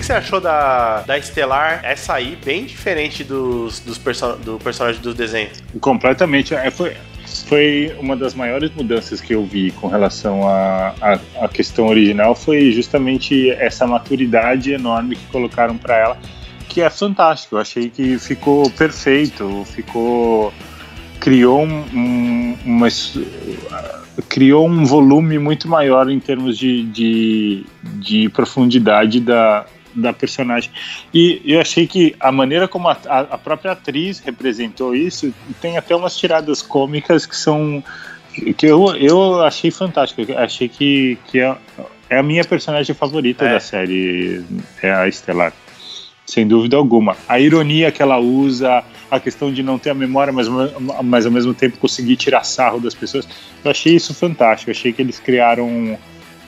Que, 0.05 0.09
você 0.09 0.13
achou 0.13 0.41
da, 0.41 1.01
da 1.03 1.17
Estelar? 1.17 1.81
Essa 1.83 2.15
aí, 2.15 2.39
bem 2.45 2.67
diferente 2.67 3.25
dos, 3.25 3.81
dos 3.81 3.97
person 3.97 4.37
do 4.37 4.59
personagem 4.59 5.01
do 5.01 5.15
desenho. 5.15 5.49
Completamente. 5.81 6.55
É, 6.55 6.71
foi, 6.71 6.95
foi 7.49 7.97
uma 7.99 8.15
das 8.15 8.35
maiores 8.35 8.71
mudanças 8.75 9.21
que 9.23 9.35
eu 9.35 9.45
vi 9.45 9.71
com 9.71 9.89
relação 9.89 10.47
à 10.47 10.95
a, 11.41 11.49
questão 11.49 11.87
original 11.87 12.35
foi 12.35 12.71
justamente 12.73 13.51
essa 13.53 13.87
maturidade 13.87 14.73
enorme 14.73 15.17
que 15.17 15.27
colocaram 15.29 15.79
para 15.79 15.97
ela, 15.97 16.19
que 16.69 16.83
é 16.83 16.91
fantástico. 16.91 17.57
Eu 17.57 17.61
achei 17.61 17.89
que 17.89 18.19
ficou 18.19 18.69
perfeito, 18.71 19.65
ficou 19.65 20.53
criou 21.19 21.65
um, 21.65 21.85
um, 21.95 22.59
uma, 22.67 22.89
criou 24.29 24.69
um 24.69 24.85
volume 24.85 25.39
muito 25.39 25.67
maior 25.67 26.11
em 26.11 26.21
termos 26.21 26.59
de, 26.59 26.83
de, 26.83 27.67
de 27.83 28.29
profundidade 28.29 29.21
da, 29.21 29.65
da 29.95 30.13
personagem. 30.13 30.71
E 31.13 31.41
eu 31.45 31.61
achei 31.61 31.87
que 31.87 32.15
a 32.19 32.33
maneira 32.33 32.67
como 32.67 32.89
a, 32.89 32.97
a 33.09 33.39
própria 33.39 33.73
atriz 33.73 34.19
representou 34.19 34.95
isso 34.95 35.33
tem 35.61 35.77
até 35.77 35.95
umas 35.95 36.17
tiradas 36.17 36.63
cômicas 36.63 37.27
que 37.27 37.37
são 37.37 37.83
que 38.57 38.67
eu, 38.67 38.97
eu 38.97 39.43
achei 39.43 39.71
fantástico. 39.71 40.33
achei 40.37 40.69
que, 40.69 41.19
que 41.27 41.39
é, 41.39 41.57
é 42.11 42.19
a 42.19 42.23
minha 42.23 42.45
personagem 42.45 42.95
favorita 42.95 43.45
é. 43.45 43.53
da 43.53 43.61
série, 43.61 44.45
é 44.83 44.93
a 44.93 45.07
Estelar. 45.07 45.53
sem 46.27 46.47
dúvida 46.47 46.77
alguma. 46.77 47.17
A 47.29 47.39
ironia 47.39 47.93
que 47.93 48.03
ela 48.03 48.19
usa, 48.19 48.83
a 49.11 49.21
questão 49.21 49.53
de 49.53 49.63
não 49.63 49.79
ter 49.79 49.91
a 49.91 49.95
memória, 49.95 50.33
mas, 50.33 50.49
mas 51.05 51.27
ao 51.27 51.33
mesmo 51.33 51.55
tempo 51.55 51.79
conseguir 51.79 52.17
tirar 52.17 52.43
sarro 52.45 52.81
das 52.81 52.95
pessoas, 52.95 53.29
eu 53.65 53.71
achei 53.71 53.95
isso 53.95 54.13
fantástico. 54.13 54.71
Eu 54.71 54.75
achei 54.75 54.93
que 54.93 55.01
eles 55.01 55.21
criaram 55.21 55.97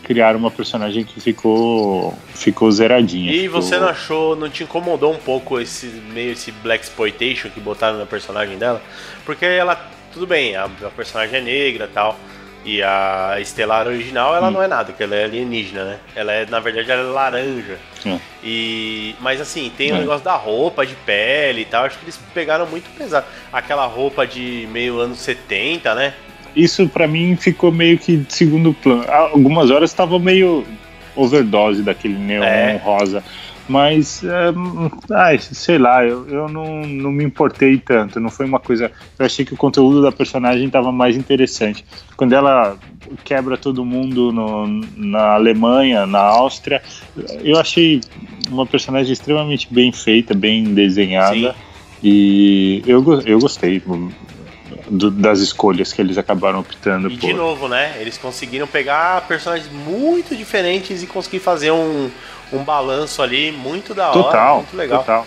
criaram 0.06 0.38
uma 0.38 0.52
personagem 0.52 1.02
que 1.02 1.20
ficou 1.20 2.16
ficou 2.32 2.70
zeradinha. 2.70 3.32
E 3.32 3.42
ficou... 3.42 3.60
você 3.60 3.76
não 3.76 3.88
achou, 3.88 4.36
não 4.36 4.48
te 4.48 4.62
incomodou 4.62 5.12
um 5.12 5.18
pouco 5.18 5.58
esse 5.58 5.86
meio 5.86 6.30
esse 6.30 6.52
black 6.52 6.84
exploitation 6.84 7.50
que 7.50 7.58
botaram 7.58 7.98
na 7.98 8.06
personagem 8.06 8.56
dela? 8.56 8.80
Porque 9.24 9.44
ela, 9.44 9.74
tudo 10.12 10.24
bem, 10.24 10.54
a, 10.54 10.66
a 10.66 10.90
personagem 10.90 11.40
é 11.40 11.42
negra, 11.42 11.90
tal. 11.92 12.16
E 12.64 12.82
a 12.82 13.36
Estelar 13.40 13.88
original, 13.88 14.34
ela 14.36 14.48
hum. 14.48 14.52
não 14.52 14.62
é 14.62 14.68
nada, 14.68 14.86
porque 14.86 15.02
ela 15.02 15.16
é 15.16 15.24
alienígena, 15.24 15.84
né? 15.84 15.98
Ela 16.14 16.32
é, 16.32 16.46
na 16.46 16.60
verdade, 16.60 16.88
ela 16.88 17.00
é 17.00 17.12
laranja. 17.12 17.78
Hum. 18.04 18.20
E, 18.44 19.16
mas 19.20 19.40
assim, 19.40 19.72
tem 19.76 19.90
o 19.90 19.94
um 19.94 19.98
é. 19.98 20.00
negócio 20.00 20.24
da 20.24 20.36
roupa 20.36 20.86
de 20.86 20.94
pele 20.94 21.62
e 21.62 21.64
tal. 21.64 21.84
Acho 21.84 21.98
que 21.98 22.04
eles 22.04 22.20
pegaram 22.32 22.64
muito 22.66 22.88
pesado. 22.96 23.26
Aquela 23.52 23.86
roupa 23.86 24.24
de 24.24 24.68
meio 24.70 25.00
anos 25.00 25.18
70, 25.18 25.94
né? 25.96 26.14
Isso 26.56 26.88
para 26.88 27.06
mim 27.06 27.36
ficou 27.36 27.70
meio 27.70 27.98
que 27.98 28.16
de 28.16 28.32
segundo 28.32 28.72
plano. 28.72 29.04
Algumas 29.08 29.70
horas 29.70 29.90
estava 29.90 30.18
meio 30.18 30.64
overdose 31.14 31.82
daquele 31.82 32.18
neon 32.18 32.42
é. 32.42 32.80
rosa. 32.82 33.22
Mas, 33.68 34.22
é, 34.22 34.54
ai, 35.12 35.38
sei 35.38 35.76
lá, 35.76 36.04
eu, 36.04 36.26
eu 36.28 36.48
não, 36.48 36.82
não 36.82 37.10
me 37.10 37.24
importei 37.24 37.76
tanto. 37.76 38.20
Não 38.20 38.30
foi 38.30 38.46
uma 38.46 38.60
coisa. 38.60 38.92
Eu 39.18 39.26
achei 39.26 39.44
que 39.44 39.52
o 39.52 39.56
conteúdo 39.56 40.00
da 40.00 40.12
personagem 40.12 40.66
estava 40.66 40.92
mais 40.92 41.16
interessante. 41.16 41.84
Quando 42.16 42.32
ela 42.32 42.76
quebra 43.24 43.56
todo 43.56 43.84
mundo 43.84 44.32
no, 44.32 44.66
na 44.96 45.34
Alemanha, 45.34 46.06
na 46.06 46.20
Áustria, 46.20 46.80
eu 47.42 47.58
achei 47.58 48.00
uma 48.48 48.64
personagem 48.64 49.12
extremamente 49.12 49.66
bem 49.72 49.90
feita, 49.90 50.32
bem 50.32 50.72
desenhada. 50.72 51.52
Sim. 51.52 51.54
E 52.02 52.82
eu, 52.86 53.02
eu 53.26 53.40
gostei 53.40 53.82
do, 54.88 55.10
das 55.10 55.40
escolhas 55.40 55.92
que 55.92 56.00
eles 56.00 56.18
acabaram 56.18 56.60
optando 56.60 57.08
e 57.10 57.16
por. 57.16 57.26
de 57.26 57.34
novo, 57.34 57.68
né? 57.68 57.96
Eles 57.98 58.16
conseguiram 58.18 58.66
pegar 58.66 59.26
personagens 59.26 59.70
muito 59.70 60.36
diferentes 60.36 61.02
e 61.02 61.06
conseguir 61.06 61.40
fazer 61.40 61.70
um, 61.70 62.10
um 62.52 62.62
balanço 62.62 63.22
ali 63.22 63.52
muito 63.52 63.94
da 63.94 64.10
hora, 64.10 64.22
total, 64.22 64.56
muito 64.58 64.76
legal. 64.76 65.00
Total. 65.00 65.26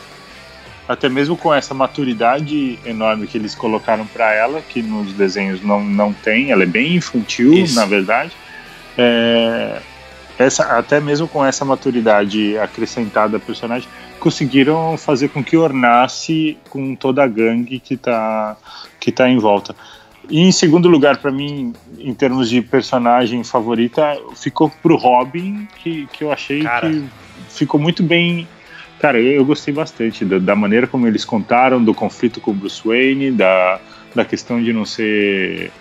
Até 0.87 1.07
mesmo 1.07 1.37
com 1.37 1.53
essa 1.53 1.73
maturidade 1.73 2.79
enorme 2.83 3.27
que 3.27 3.37
eles 3.37 3.53
colocaram 3.53 4.07
para 4.07 4.33
ela, 4.33 4.61
que 4.61 4.81
nos 4.81 5.13
desenhos 5.13 5.61
não, 5.61 5.83
não 5.83 6.11
tem, 6.11 6.51
ela 6.51 6.63
é 6.63 6.65
bem 6.65 6.95
infantil, 6.95 7.53
Isso. 7.53 7.75
na 7.75 7.85
verdade. 7.85 8.31
É, 8.97 9.79
essa, 10.39 10.63
até 10.77 11.01
mesmo 11.01 11.27
com 11.27 11.45
essa 11.45 11.65
maturidade 11.65 12.57
acrescentada 12.57 13.37
à 13.37 13.39
personagem, 13.39 13.87
conseguiram 14.19 14.97
fazer 14.97 15.27
com 15.29 15.43
que 15.43 15.57
ornasse 15.57 16.57
com 16.69 16.95
toda 16.95 17.23
a 17.23 17.27
gangue 17.27 17.79
que 17.79 17.95
está 17.95 18.55
que 18.99 19.11
tá 19.11 19.29
em 19.29 19.37
volta. 19.37 19.75
E 20.29 20.41
em 20.41 20.51
segundo 20.51 20.87
lugar, 20.87 21.17
para 21.17 21.31
mim, 21.31 21.73
em 21.97 22.13
termos 22.13 22.49
de 22.49 22.61
personagem 22.61 23.43
favorita, 23.43 24.17
ficou 24.35 24.69
pro 24.69 24.95
Robin, 24.95 25.67
que, 25.77 26.07
que 26.13 26.23
eu 26.23 26.31
achei 26.31 26.61
Cara. 26.61 26.89
que 26.89 27.03
ficou 27.49 27.79
muito 27.79 28.03
bem. 28.03 28.47
Cara, 28.99 29.19
eu, 29.19 29.33
eu 29.33 29.45
gostei 29.45 29.73
bastante 29.73 30.23
da, 30.23 30.37
da, 30.37 30.55
maneira 30.55 30.85
como 30.85 31.07
eles 31.07 31.25
contaram, 31.25 31.83
do 31.83 31.93
conflito 31.93 32.39
com 32.39 32.51
o 32.51 32.53
Bruce 32.53 32.81
Wayne, 32.85 33.31
da, 33.31 33.79
da 34.13 34.23
questão 34.23 34.61
de 34.61 34.71
não 34.71 34.85
ser. 34.85 35.71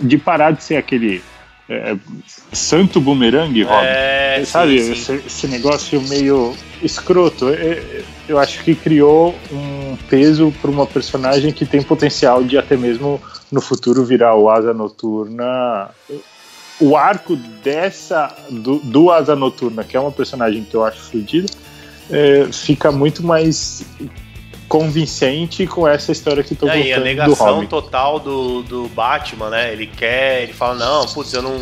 de 0.00 0.16
parar 0.16 0.52
de 0.52 0.64
ser 0.64 0.76
aquele. 0.76 1.22
É, 1.70 1.96
santo 2.52 3.00
bumerangue, 3.00 3.62
Robin. 3.62 3.86
É, 3.86 4.42
Sabe, 4.44 4.80
sim, 4.80 4.86
sim. 4.86 4.92
Esse, 4.92 5.26
esse, 5.26 5.46
negócio 5.46 6.02
meio 6.02 6.52
escroto. 6.82 7.48
É, 7.48 7.54
é, 7.54 8.02
eu 8.28 8.40
acho 8.40 8.64
que 8.64 8.74
criou 8.74 9.32
um 9.52 9.96
peso 10.08 10.52
para 10.60 10.68
uma 10.68 10.84
personagem 10.84 11.52
que 11.52 11.64
tem 11.64 11.80
potencial 11.80 12.42
de 12.42 12.58
até 12.58 12.76
mesmo 12.76 13.22
no 13.52 13.60
futuro 13.60 14.04
virar 14.04 14.34
o 14.34 14.50
Asa 14.50 14.74
Noturna. 14.74 15.90
O 16.80 16.96
arco 16.96 17.36
dessa 17.36 18.34
do, 18.50 18.80
do 18.80 19.12
Asa 19.12 19.36
Noturna, 19.36 19.84
que 19.84 19.96
é 19.96 20.00
uma 20.00 20.10
personagem 20.10 20.64
que 20.64 20.74
eu 20.74 20.84
acho 20.84 20.98
fodida, 20.98 21.46
é, 22.10 22.48
fica 22.50 22.90
muito 22.90 23.22
mais 23.22 23.84
convincente 24.70 25.66
com 25.66 25.86
essa 25.86 26.12
história 26.12 26.44
que 26.44 26.54
tô 26.54 26.68
é, 26.68 26.80
e 26.80 26.92
a 26.92 27.00
negação 27.00 27.60
do 27.60 27.66
total 27.66 28.20
do, 28.20 28.62
do 28.62 28.86
Batman, 28.86 29.50
né? 29.50 29.72
Ele 29.72 29.88
quer, 29.88 30.44
ele 30.44 30.52
fala, 30.52 30.76
não, 30.76 31.06
putz, 31.06 31.34
eu 31.34 31.42
não 31.42 31.58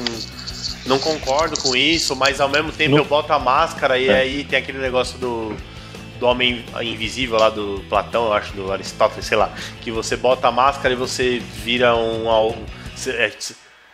não 0.85 0.99
concordo 0.99 1.59
com 1.61 1.75
isso, 1.75 2.15
mas 2.15 2.39
ao 2.39 2.49
mesmo 2.49 2.71
tempo 2.71 2.93
não. 2.93 2.99
eu 2.99 3.05
boto 3.05 3.33
a 3.33 3.39
máscara 3.39 3.99
e 3.99 4.09
é. 4.09 4.21
aí 4.21 4.45
tem 4.45 4.59
aquele 4.59 4.79
negócio 4.79 5.19
do 5.19 5.57
do 6.19 6.27
Homem 6.27 6.65
Invisível 6.83 7.39
lá 7.39 7.49
do 7.49 7.83
Platão, 7.89 8.27
eu 8.27 8.33
acho, 8.33 8.53
do 8.53 8.71
Aristóteles, 8.71 9.25
sei 9.25 9.39
lá, 9.39 9.53
que 9.81 9.91
você 9.91 10.17
bota 10.17 10.49
a 10.49 10.53
máscara 10.53 10.93
e 10.93 10.97
você 10.97 11.39
vira 11.39 11.97
um. 11.97 12.29
um 12.29 12.65
é, 13.07 13.33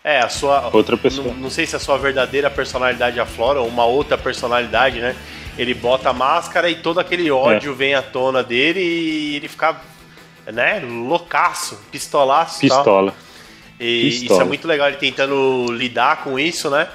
é, 0.03 0.19
a 0.21 0.29
sua. 0.29 0.71
Outra 0.73 0.97
pessoa. 0.97 1.29
Não, 1.29 1.35
não, 1.35 1.51
sei 1.51 1.67
se 1.67 1.77
a 1.77 1.79
sua 1.79 1.99
verdadeira 1.99 2.51
personalidade 2.51 3.21
aflora 3.21 3.61
ou 3.61 3.69
uma 3.69 3.85
outra 3.85 4.19
personalidade, 4.19 5.01
né? 5.01 5.15
Ele 5.57 5.75
bota 5.75 6.11
a 6.11 6.13
máscara 6.13 6.69
e 6.69 6.77
todo 6.77 6.99
aquele 6.99 7.31
ódio 7.31 7.73
é. 7.73 7.75
vem 7.75 7.95
à 7.95 8.03
tona 8.03 8.43
dele 8.43 8.81
e 8.81 9.37
ele 9.37 9.49
fica, 9.49 9.81
né, 10.47 10.81
loucaço, 10.81 11.81
pistolaço. 11.93 12.61
Pistola. 12.61 13.13
Tal. 13.13 13.21
E 13.79 14.11
Pistola. 14.11 14.33
isso 14.33 14.43
é 14.43 14.45
muito 14.45 14.67
legal, 14.67 14.89
ele 14.89 14.97
tentando 14.97 15.67
lidar 15.71 16.25
com 16.25 16.39
isso, 16.39 16.71
né? 16.71 16.89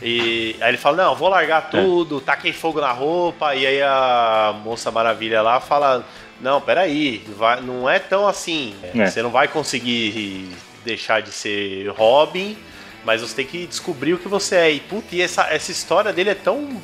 E 0.00 0.54
aí 0.60 0.70
ele 0.70 0.78
fala, 0.78 1.04
não, 1.04 1.14
vou 1.14 1.28
largar 1.28 1.68
é. 1.72 1.80
tudo, 1.80 2.18
é. 2.18 2.20
taquei 2.20 2.52
fogo 2.52 2.80
na 2.80 2.92
roupa, 2.92 3.54
e 3.54 3.66
aí 3.66 3.82
a 3.82 4.54
moça 4.62 4.90
maravilha 4.90 5.42
lá 5.42 5.60
fala, 5.60 6.06
não, 6.40 6.60
peraí, 6.60 7.22
vai, 7.36 7.60
não 7.60 7.88
é 7.88 7.98
tão 7.98 8.26
assim. 8.28 8.74
É. 8.94 9.06
Você 9.06 9.22
não 9.22 9.30
vai 9.30 9.48
conseguir 9.48 10.48
deixar 10.84 11.20
de 11.20 11.32
ser 11.32 11.88
Robin, 11.88 12.56
mas 13.04 13.20
você 13.20 13.34
tem 13.34 13.46
que 13.46 13.66
descobrir 13.66 14.14
o 14.14 14.18
que 14.18 14.28
você 14.28 14.56
é. 14.56 14.70
E, 14.70 14.80
putz, 14.80 15.12
e 15.12 15.20
essa, 15.20 15.42
essa 15.50 15.72
história 15.72 16.12
dele 16.12 16.30
é 16.30 16.34
tão 16.34 16.80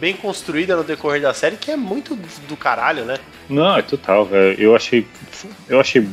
bem 0.00 0.14
construída 0.14 0.74
no 0.74 0.82
decorrer 0.82 1.20
da 1.20 1.34
série 1.34 1.56
que 1.56 1.70
é 1.70 1.76
muito 1.76 2.16
do 2.48 2.56
caralho, 2.56 3.04
né? 3.04 3.18
Não, 3.48 3.76
é 3.76 3.82
total. 3.82 4.26
Eu 4.58 4.74
achei. 4.74 5.06
Eu 5.68 5.78
achei. 5.78 6.08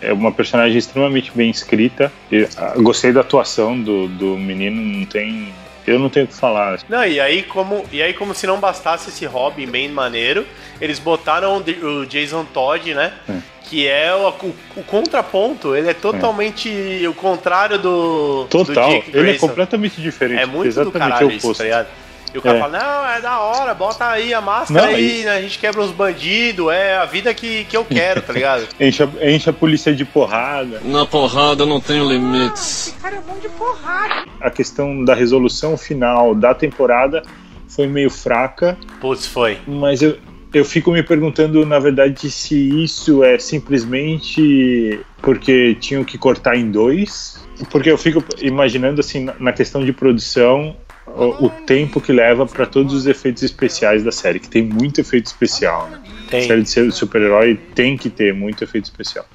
É 0.00 0.12
uma 0.12 0.30
personagem 0.30 0.76
extremamente 0.76 1.32
bem 1.34 1.50
escrita. 1.50 2.12
Eu, 2.30 2.48
ah, 2.56 2.74
gostei 2.76 3.12
da 3.12 3.22
atuação 3.22 3.80
do, 3.80 4.06
do 4.08 4.36
menino, 4.36 4.80
não 4.80 5.06
tem 5.06 5.52
eu 5.86 5.98
não 5.98 6.08
tenho 6.08 6.24
o 6.24 6.28
que 6.28 6.34
falar. 6.34 6.80
Não, 6.88 7.04
e 7.04 7.20
aí, 7.20 7.42
como, 7.42 7.84
e 7.92 8.02
aí, 8.02 8.14
como 8.14 8.34
se 8.34 8.46
não 8.46 8.58
bastasse 8.58 9.10
esse 9.10 9.26
Robin 9.26 9.66
bem 9.66 9.88
maneiro, 9.88 10.46
eles 10.80 10.98
botaram 10.98 11.58
o 11.58 12.06
Jason 12.06 12.44
Todd, 12.44 12.94
né? 12.94 13.12
É. 13.28 13.36
Que 13.64 13.86
é 13.86 14.14
o, 14.14 14.28
o, 14.28 14.54
o, 14.76 14.82
contraponto, 14.84 15.74
ele 15.74 15.88
é 15.88 15.94
totalmente 15.94 16.70
é. 17.04 17.08
o 17.08 17.14
contrário 17.14 17.78
do. 17.78 18.46
Total, 18.48 19.02
do 19.02 19.18
ele 19.18 19.32
é 19.32 19.38
completamente 19.38 20.00
diferente. 20.00 20.40
É 20.40 20.46
muito 20.46 20.68
exatamente 20.68 20.92
do 20.92 20.98
caralho 20.98 21.30
isso, 21.30 21.54
tá? 21.54 21.86
E 22.34 22.38
o 22.38 22.42
cara 22.42 22.58
é. 22.58 22.60
fala, 22.60 22.78
não, 22.78 23.06
é 23.08 23.20
da 23.20 23.38
hora, 23.38 23.72
bota 23.72 24.08
aí 24.08 24.34
a 24.34 24.40
máscara 24.40 24.88
não, 24.88 24.94
aí, 24.94 25.22
né? 25.22 25.36
a 25.36 25.40
gente 25.40 25.56
quebra 25.56 25.80
os 25.80 25.92
bandidos, 25.92 26.72
é 26.72 26.96
a 26.96 27.04
vida 27.04 27.32
que, 27.32 27.64
que 27.64 27.76
eu 27.76 27.84
quero, 27.84 28.20
tá 28.20 28.32
ligado? 28.32 28.66
enche, 28.80 29.04
a, 29.04 29.30
enche 29.30 29.48
a 29.48 29.52
polícia 29.52 29.94
de 29.94 30.04
porrada. 30.04 30.80
Na 30.84 31.06
porrada 31.06 31.64
não 31.64 31.80
tenho 31.80 32.08
limites. 32.08 32.88
Esse 32.88 32.96
cara 32.98 33.14
é 33.14 33.20
bom 33.20 33.38
de 33.38 33.48
porrada. 33.50 34.28
A 34.40 34.50
questão 34.50 35.04
da 35.04 35.14
resolução 35.14 35.78
final 35.78 36.34
da 36.34 36.52
temporada 36.52 37.22
foi 37.68 37.86
meio 37.86 38.10
fraca. 38.10 38.76
Putz, 39.00 39.26
foi. 39.26 39.58
Mas 39.64 40.02
eu, 40.02 40.18
eu 40.52 40.64
fico 40.64 40.90
me 40.90 41.04
perguntando, 41.04 41.64
na 41.64 41.78
verdade, 41.78 42.30
se 42.32 42.82
isso 42.82 43.22
é 43.22 43.38
simplesmente 43.38 45.00
porque 45.22 45.76
tinham 45.76 46.02
que 46.02 46.18
cortar 46.18 46.56
em 46.56 46.68
dois. 46.68 47.40
Porque 47.70 47.88
eu 47.88 47.96
fico 47.96 48.24
imaginando, 48.40 49.00
assim, 49.00 49.28
na 49.38 49.52
questão 49.52 49.84
de 49.84 49.92
produção, 49.92 50.76
o, 51.16 51.46
o 51.46 51.50
tempo 51.50 52.00
que 52.00 52.12
leva 52.12 52.46
para 52.46 52.66
todos 52.66 52.92
os 52.92 53.06
efeitos 53.06 53.42
especiais 53.42 54.02
da 54.02 54.12
série, 54.12 54.40
que 54.40 54.48
tem 54.48 54.62
muito 54.62 55.00
efeito 55.00 55.26
especial. 55.26 55.88
Né? 55.90 56.00
Tem. 56.28 56.46
Série 56.46 56.62
de 56.62 56.92
super-herói 56.92 57.58
tem 57.74 57.96
que 57.96 58.10
ter 58.10 58.34
muito 58.34 58.64
efeito 58.64 58.84
especial. 58.84 59.26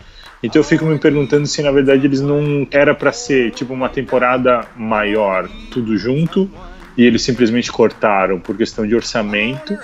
Então 0.42 0.60
eu 0.60 0.64
fico 0.64 0.86
me 0.86 0.98
perguntando 0.98 1.46
se 1.48 1.62
na 1.62 1.72
verdade 1.72 2.06
eles 2.06 2.22
não 2.22 2.66
era 2.72 2.96
para 2.96 3.12
ser 3.12 3.52
tipo 3.52 3.74
uma 3.74 3.90
temporada 3.90 4.66
maior, 4.76 5.50
tudo 5.70 5.98
junto, 5.98 6.50
e 6.98 7.04
eles 7.04 7.22
simplesmente 7.22 7.72
cortaram 7.72 8.40
por 8.40 8.56
questão 8.56 8.88
de 8.88 8.96
orçamento, 8.96 9.78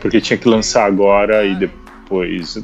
porque 0.00 0.20
tinha 0.20 0.36
que 0.36 0.48
lançar 0.48 0.84
agora 0.84 1.44
e 1.44 1.54
depois 1.54 2.56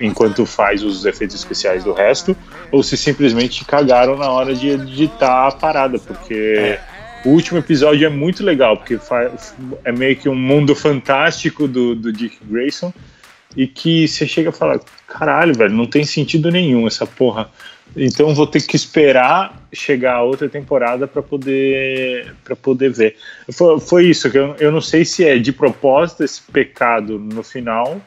enquanto 0.00 0.44
faz 0.44 0.82
os 0.82 1.06
efeitos 1.06 1.36
especiais 1.36 1.84
do 1.84 1.92
resto, 1.92 2.36
ou 2.70 2.82
se 2.82 2.96
simplesmente 2.96 3.64
cagaram 3.64 4.16
na 4.16 4.28
hora 4.28 4.54
de 4.54 4.68
editar 4.68 5.46
a 5.46 5.52
parada, 5.52 5.98
porque 5.98 6.34
é 6.34 6.91
o 7.24 7.30
último 7.30 7.58
episódio 7.58 8.06
é 8.06 8.10
muito 8.10 8.44
legal, 8.44 8.76
porque 8.76 8.98
é 9.84 9.92
meio 9.92 10.16
que 10.16 10.28
um 10.28 10.34
mundo 10.34 10.74
fantástico 10.74 11.68
do, 11.68 11.94
do 11.94 12.12
Dick 12.12 12.38
Grayson 12.44 12.92
e 13.56 13.66
que 13.66 14.08
você 14.08 14.26
chega 14.26 14.50
a 14.50 14.52
falar, 14.52 14.80
caralho, 15.06 15.54
velho, 15.54 15.74
não 15.74 15.86
tem 15.86 16.04
sentido 16.04 16.50
nenhum 16.50 16.86
essa 16.86 17.06
porra 17.06 17.50
Então 17.96 18.34
vou 18.34 18.46
ter 18.46 18.62
que 18.62 18.76
esperar 18.76 19.62
chegar 19.72 20.16
a 20.16 20.22
outra 20.22 20.48
temporada 20.48 21.06
para 21.06 21.22
poder 21.22 22.34
para 22.44 22.56
poder 22.56 22.90
ver. 22.90 23.16
Foi, 23.50 23.78
foi 23.80 24.06
isso 24.06 24.30
que 24.30 24.38
eu, 24.38 24.56
eu 24.58 24.72
não 24.72 24.80
sei 24.80 25.04
se 25.04 25.26
é 25.26 25.38
de 25.38 25.52
propósito 25.52 26.24
esse 26.24 26.40
pecado 26.40 27.18
no 27.18 27.42
final 27.42 28.00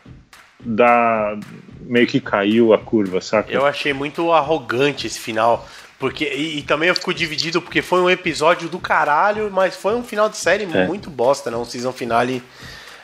da 0.59 1.37
meio 1.81 2.07
que 2.07 2.19
caiu 2.19 2.73
a 2.73 2.79
curva, 2.79 3.21
saca? 3.21 3.51
Eu 3.51 3.65
achei 3.65 3.93
muito 3.93 4.31
arrogante 4.31 5.05
esse 5.05 5.19
final. 5.19 5.67
Porque, 5.97 6.25
e, 6.25 6.59
e 6.59 6.61
também 6.63 6.89
eu 6.89 6.95
fico 6.95 7.13
dividido 7.13 7.61
porque 7.61 7.81
foi 7.81 8.01
um 8.01 8.09
episódio 8.09 8.67
do 8.67 8.79
caralho, 8.79 9.49
mas 9.51 9.75
foi 9.75 9.95
um 9.95 10.03
final 10.03 10.27
de 10.29 10.37
série 10.37 10.63
É. 10.65 10.85
muito 10.85 11.09
bosta, 11.09 11.49
né? 11.49 11.57
Um 11.57 11.65
season 11.65 11.93
finale. 11.93 12.43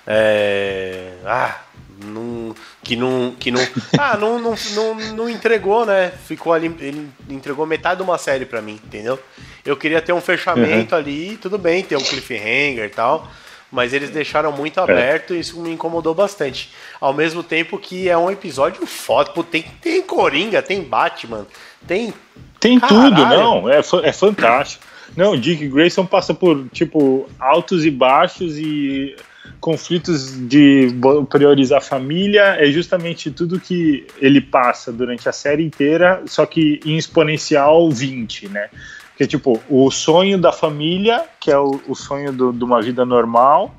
É, 0.05 1.13
ah, 1.25 1.59
não, 2.03 2.55
que 2.83 2.95
não. 2.95 3.35
Que 3.39 3.51
não 3.51 3.61
ah, 3.97 4.17
não, 4.17 4.39
não, 4.39 4.55
não, 4.73 4.95
não 5.13 5.29
entregou, 5.29 5.85
né? 5.85 6.11
Ficou 6.25 6.51
ali. 6.53 6.67
Ele 6.79 7.09
entregou 7.29 7.65
metade 7.65 7.97
de 7.97 8.03
uma 8.03 8.17
série 8.17 8.45
pra 8.45 8.61
mim, 8.61 8.79
entendeu? 8.83 9.19
Eu 9.63 9.77
queria 9.77 10.01
ter 10.01 10.11
um 10.11 10.21
fechamento 10.21 10.95
ali, 10.95 11.37
tudo 11.37 11.57
bem, 11.57 11.83
ter 11.83 11.95
um 11.95 12.01
cliffhanger 12.03 12.85
e 12.85 12.89
tal. 12.89 13.29
Mas 13.71 13.93
eles 13.93 14.09
deixaram 14.09 14.51
muito 14.51 14.79
É. 14.81 14.83
aberto 14.83 15.33
e 15.33 15.39
isso 15.39 15.57
me 15.61 15.71
incomodou 15.71 16.13
bastante. 16.13 16.73
Ao 16.99 17.13
mesmo 17.13 17.41
tempo 17.41 17.77
que 17.79 18.09
é 18.09 18.17
um 18.17 18.29
episódio 18.29 18.85
foda. 18.85 19.29
Pô, 19.31 19.43
tem, 19.43 19.63
tem 19.81 20.01
Coringa, 20.01 20.61
tem 20.61 20.81
Batman, 20.83 21.47
tem. 21.87 22.13
Tem 22.61 22.79
Caralho. 22.79 23.09
tudo, 23.09 23.25
não, 23.25 23.69
é, 23.69 23.81
é 24.03 24.13
fantástico. 24.13 24.85
Não, 25.17 25.35
Dick 25.35 25.67
Grayson 25.67 26.05
passa 26.05 26.33
por, 26.33 26.67
tipo, 26.71 27.27
altos 27.37 27.85
e 27.85 27.91
baixos 27.91 28.57
e 28.57 29.15
conflitos 29.59 30.33
de 30.47 30.87
priorizar 31.29 31.79
a 31.79 31.81
família, 31.81 32.55
é 32.59 32.71
justamente 32.71 33.29
tudo 33.29 33.59
que 33.59 34.05
ele 34.19 34.39
passa 34.39 34.91
durante 34.91 35.27
a 35.27 35.31
série 35.31 35.63
inteira, 35.63 36.21
só 36.27 36.45
que 36.45 36.79
em 36.85 36.97
exponencial 36.97 37.89
20, 37.91 38.47
né? 38.47 38.69
Que 39.17 39.23
é 39.23 39.27
tipo, 39.27 39.61
o 39.69 39.91
sonho 39.91 40.37
da 40.37 40.51
família, 40.51 41.25
que 41.39 41.51
é 41.51 41.57
o, 41.57 41.79
o 41.87 41.95
sonho 41.95 42.31
do- 42.31 42.53
de 42.53 42.63
uma 42.63 42.81
vida 42.81 43.03
normal, 43.05 43.75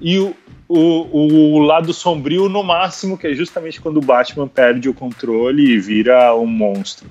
e 0.00 0.18
o, 0.18 0.34
o, 0.68 1.54
o 1.56 1.58
lado 1.58 1.92
sombrio 1.92 2.48
no 2.48 2.62
máximo, 2.62 3.18
que 3.18 3.26
é 3.26 3.34
justamente 3.34 3.80
quando 3.80 3.96
o 3.96 4.02
Batman 4.02 4.46
perde 4.46 4.88
o 4.88 4.94
controle 4.94 5.70
e 5.72 5.78
vira 5.78 6.34
um 6.34 6.46
monstro. 6.46 7.08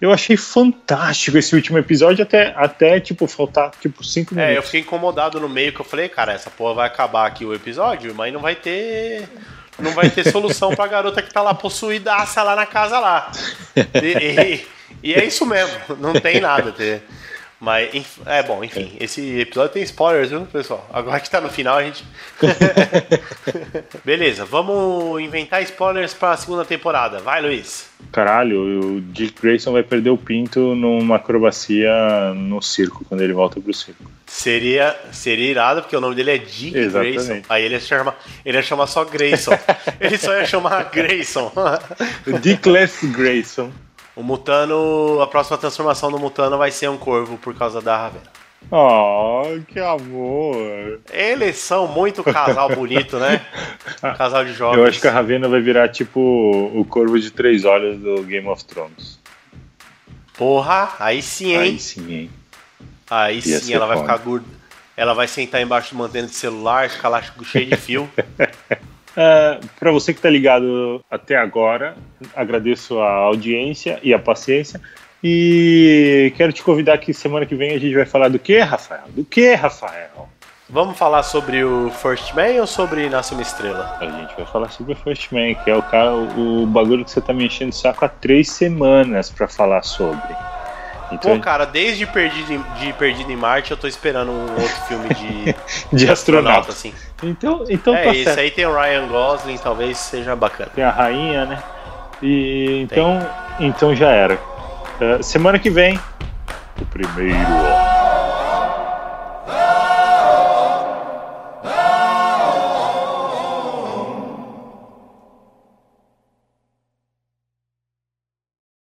Eu 0.00 0.12
achei 0.12 0.36
fantástico 0.36 1.38
esse 1.38 1.54
último 1.54 1.78
episódio, 1.78 2.22
até, 2.22 2.52
até 2.56 3.00
tipo, 3.00 3.26
faltar 3.26 3.70
tipo 3.80 4.04
cinco 4.04 4.38
É, 4.38 4.42
eu 4.42 4.48
minutos. 4.48 4.66
fiquei 4.66 4.80
incomodado 4.80 5.40
no 5.40 5.48
meio 5.48 5.72
que 5.72 5.80
eu 5.80 5.84
falei, 5.84 6.08
cara, 6.08 6.32
essa 6.32 6.50
porra 6.50 6.74
vai 6.74 6.86
acabar 6.86 7.26
aqui 7.26 7.44
o 7.44 7.54
episódio, 7.54 8.14
mas 8.14 8.32
não 8.32 8.40
vai 8.40 8.54
ter. 8.54 9.28
Não 9.78 9.90
vai 9.92 10.08
ter 10.10 10.30
solução 10.30 10.74
pra 10.74 10.86
garota 10.86 11.20
que 11.22 11.32
tá 11.32 11.42
lá 11.42 11.52
possuídaça 11.54 12.42
lá 12.42 12.54
na 12.54 12.66
casa 12.66 12.98
lá. 13.00 13.32
E, 13.76 14.08
e- 14.62 14.66
e 15.02 15.14
é 15.14 15.24
isso 15.24 15.44
mesmo, 15.44 15.76
não 15.98 16.12
tem 16.12 16.40
nada. 16.40 16.70
Ter. 16.70 17.02
Mas, 17.60 18.18
é 18.26 18.42
bom, 18.42 18.62
enfim, 18.62 18.92
esse 19.00 19.40
episódio 19.40 19.72
tem 19.72 19.82
spoilers, 19.84 20.28
viu, 20.28 20.42
pessoal? 20.42 20.86
Agora 20.92 21.18
que 21.20 21.30
tá 21.30 21.40
no 21.40 21.48
final, 21.48 21.78
a 21.78 21.82
gente. 21.82 22.04
Beleza, 24.04 24.44
vamos 24.44 25.20
inventar 25.22 25.62
spoilers 25.62 26.12
pra 26.12 26.36
segunda 26.36 26.64
temporada. 26.64 27.20
Vai, 27.20 27.40
Luiz. 27.40 27.88
Caralho, 28.12 28.96
o 28.96 29.00
Dick 29.00 29.40
Grayson 29.40 29.72
vai 29.72 29.82
perder 29.82 30.10
o 30.10 30.18
pinto 30.18 30.74
numa 30.74 31.16
acrobacia 31.16 32.34
no 32.34 32.60
circo, 32.60 33.04
quando 33.08 33.22
ele 33.22 33.32
volta 33.32 33.60
pro 33.60 33.72
circo. 33.72 34.04
Seria, 34.26 34.96
seria 35.12 35.50
irado, 35.50 35.80
porque 35.82 35.96
o 35.96 36.00
nome 36.00 36.14
dele 36.14 36.32
é 36.32 36.38
Dick 36.38 36.76
Exatamente. 36.76 37.14
Grayson. 37.14 37.42
Aí 37.48 37.64
ele 37.64 37.74
ia, 37.74 37.80
chamar, 37.80 38.16
ele 38.44 38.58
ia 38.58 38.62
chamar 38.62 38.86
só 38.88 39.04
Grayson. 39.04 39.58
ele 40.00 40.18
só 40.18 40.36
ia 40.36 40.44
chamar 40.44 40.90
Grayson. 40.90 41.52
Dickless 42.42 43.06
Grayson. 43.06 43.72
O 44.16 44.22
Mutano, 44.22 45.20
a 45.20 45.26
próxima 45.26 45.58
transformação 45.58 46.10
do 46.10 46.18
Mutano 46.18 46.56
vai 46.56 46.70
ser 46.70 46.88
um 46.88 46.96
corvo 46.96 47.36
por 47.38 47.54
causa 47.54 47.80
da 47.80 47.96
Ravena. 47.96 48.32
Oh, 48.70 49.42
que 49.68 49.78
amor. 49.78 51.00
Eles 51.12 51.58
são 51.58 51.86
muito 51.86 52.24
casal 52.24 52.68
bonito, 52.74 53.18
né? 53.18 53.44
Casal 54.16 54.44
de 54.44 54.52
jovens. 54.54 54.78
Eu 54.78 54.86
acho 54.86 55.00
que 55.00 55.08
a 55.08 55.10
Ravena 55.12 55.48
vai 55.48 55.60
virar 55.60 55.88
tipo 55.88 56.18
o 56.20 56.84
corvo 56.84 57.18
de 57.18 57.30
três 57.30 57.64
olhos 57.64 57.98
do 57.98 58.22
Game 58.22 58.48
of 58.48 58.64
Thrones. 58.64 59.18
Porra, 60.36 60.92
aí 60.98 61.22
sim, 61.22 61.52
hein? 61.52 61.58
Aí 61.60 61.78
sim, 61.78 62.12
hein? 62.12 62.30
Aí 63.10 63.36
Ia 63.44 63.60
sim, 63.60 63.74
ela 63.74 63.86
vai 63.86 63.96
foda. 63.98 64.12
ficar 64.12 64.24
gorda. 64.24 64.46
Ela 64.96 65.12
vai 65.12 65.28
sentar 65.28 65.60
embaixo 65.60 65.90
do 65.94 65.98
mantendo 65.98 66.28
de 66.28 66.34
celular, 66.34 66.88
ficar 66.88 67.08
lá 67.08 67.22
cheio 67.44 67.66
de 67.66 67.76
fio. 67.76 68.08
É, 69.16 69.60
para 69.78 69.92
você 69.92 70.12
que 70.12 70.18
está 70.18 70.30
ligado 70.30 71.04
até 71.10 71.36
agora, 71.36 71.96
agradeço 72.34 72.98
a 73.00 73.10
audiência 73.10 73.98
e 74.02 74.12
a 74.12 74.18
paciência. 74.18 74.80
E 75.22 76.32
quero 76.36 76.52
te 76.52 76.62
convidar 76.62 76.98
que 76.98 77.14
semana 77.14 77.46
que 77.46 77.54
vem 77.54 77.74
a 77.74 77.78
gente 77.78 77.94
vai 77.94 78.04
falar 78.04 78.28
do 78.28 78.38
que, 78.38 78.58
Rafael? 78.58 79.04
Do 79.08 79.24
que, 79.24 79.54
Rafael? 79.54 80.28
Vamos 80.68 80.98
falar 80.98 81.22
sobre 81.22 81.62
o 81.62 81.90
First 81.90 82.34
Man 82.34 82.60
ou 82.60 82.66
sobre 82.66 83.08
Nasce 83.08 83.32
uma 83.32 83.42
Estrela? 83.42 83.96
A 84.00 84.06
gente 84.06 84.34
vai 84.34 84.46
falar 84.46 84.70
sobre 84.70 84.92
o 84.94 84.96
First 84.96 85.30
Man, 85.30 85.54
que 85.54 85.70
é 85.70 85.76
o, 85.76 85.82
cara, 85.82 86.14
o 86.14 86.66
bagulho 86.66 87.04
que 87.04 87.10
você 87.10 87.20
tá 87.20 87.32
me 87.32 87.46
enchendo 87.46 87.70
o 87.70 87.74
saco 87.74 88.04
há 88.04 88.08
três 88.08 88.50
semanas 88.50 89.30
para 89.30 89.46
falar 89.46 89.82
sobre. 89.82 90.34
Pô, 91.18 91.38
cara, 91.40 91.64
desde 91.64 92.06
Perdido 92.06 92.52
em, 92.52 92.62
de 92.78 92.92
Perdido 92.94 93.30
em 93.30 93.36
Marte 93.36 93.70
eu 93.70 93.76
tô 93.76 93.86
esperando 93.86 94.30
um 94.30 94.52
outro 94.52 94.80
filme 94.88 95.08
de, 95.14 95.54
de 95.96 96.10
astronauta. 96.10 96.70
assim. 96.70 96.92
Então, 97.22 97.64
então 97.68 97.94
é, 97.94 98.04
tá 98.04 98.10
esse 98.10 98.24
certo. 98.24 98.38
aí 98.40 98.50
tem 98.50 98.66
o 98.66 98.74
Ryan 98.74 99.06
Gosling, 99.08 99.58
talvez 99.58 99.98
seja 99.98 100.34
bacana. 100.36 100.70
Tem 100.74 100.84
a 100.84 100.90
rainha, 100.90 101.44
né? 101.44 101.62
E 102.22 102.82
então, 102.82 103.26
então 103.58 103.94
já 103.94 104.10
era. 104.10 104.34
Uh, 105.00 105.22
semana 105.22 105.58
que 105.58 105.70
vem, 105.70 105.98
o 106.80 106.84
primeiro 106.86 108.03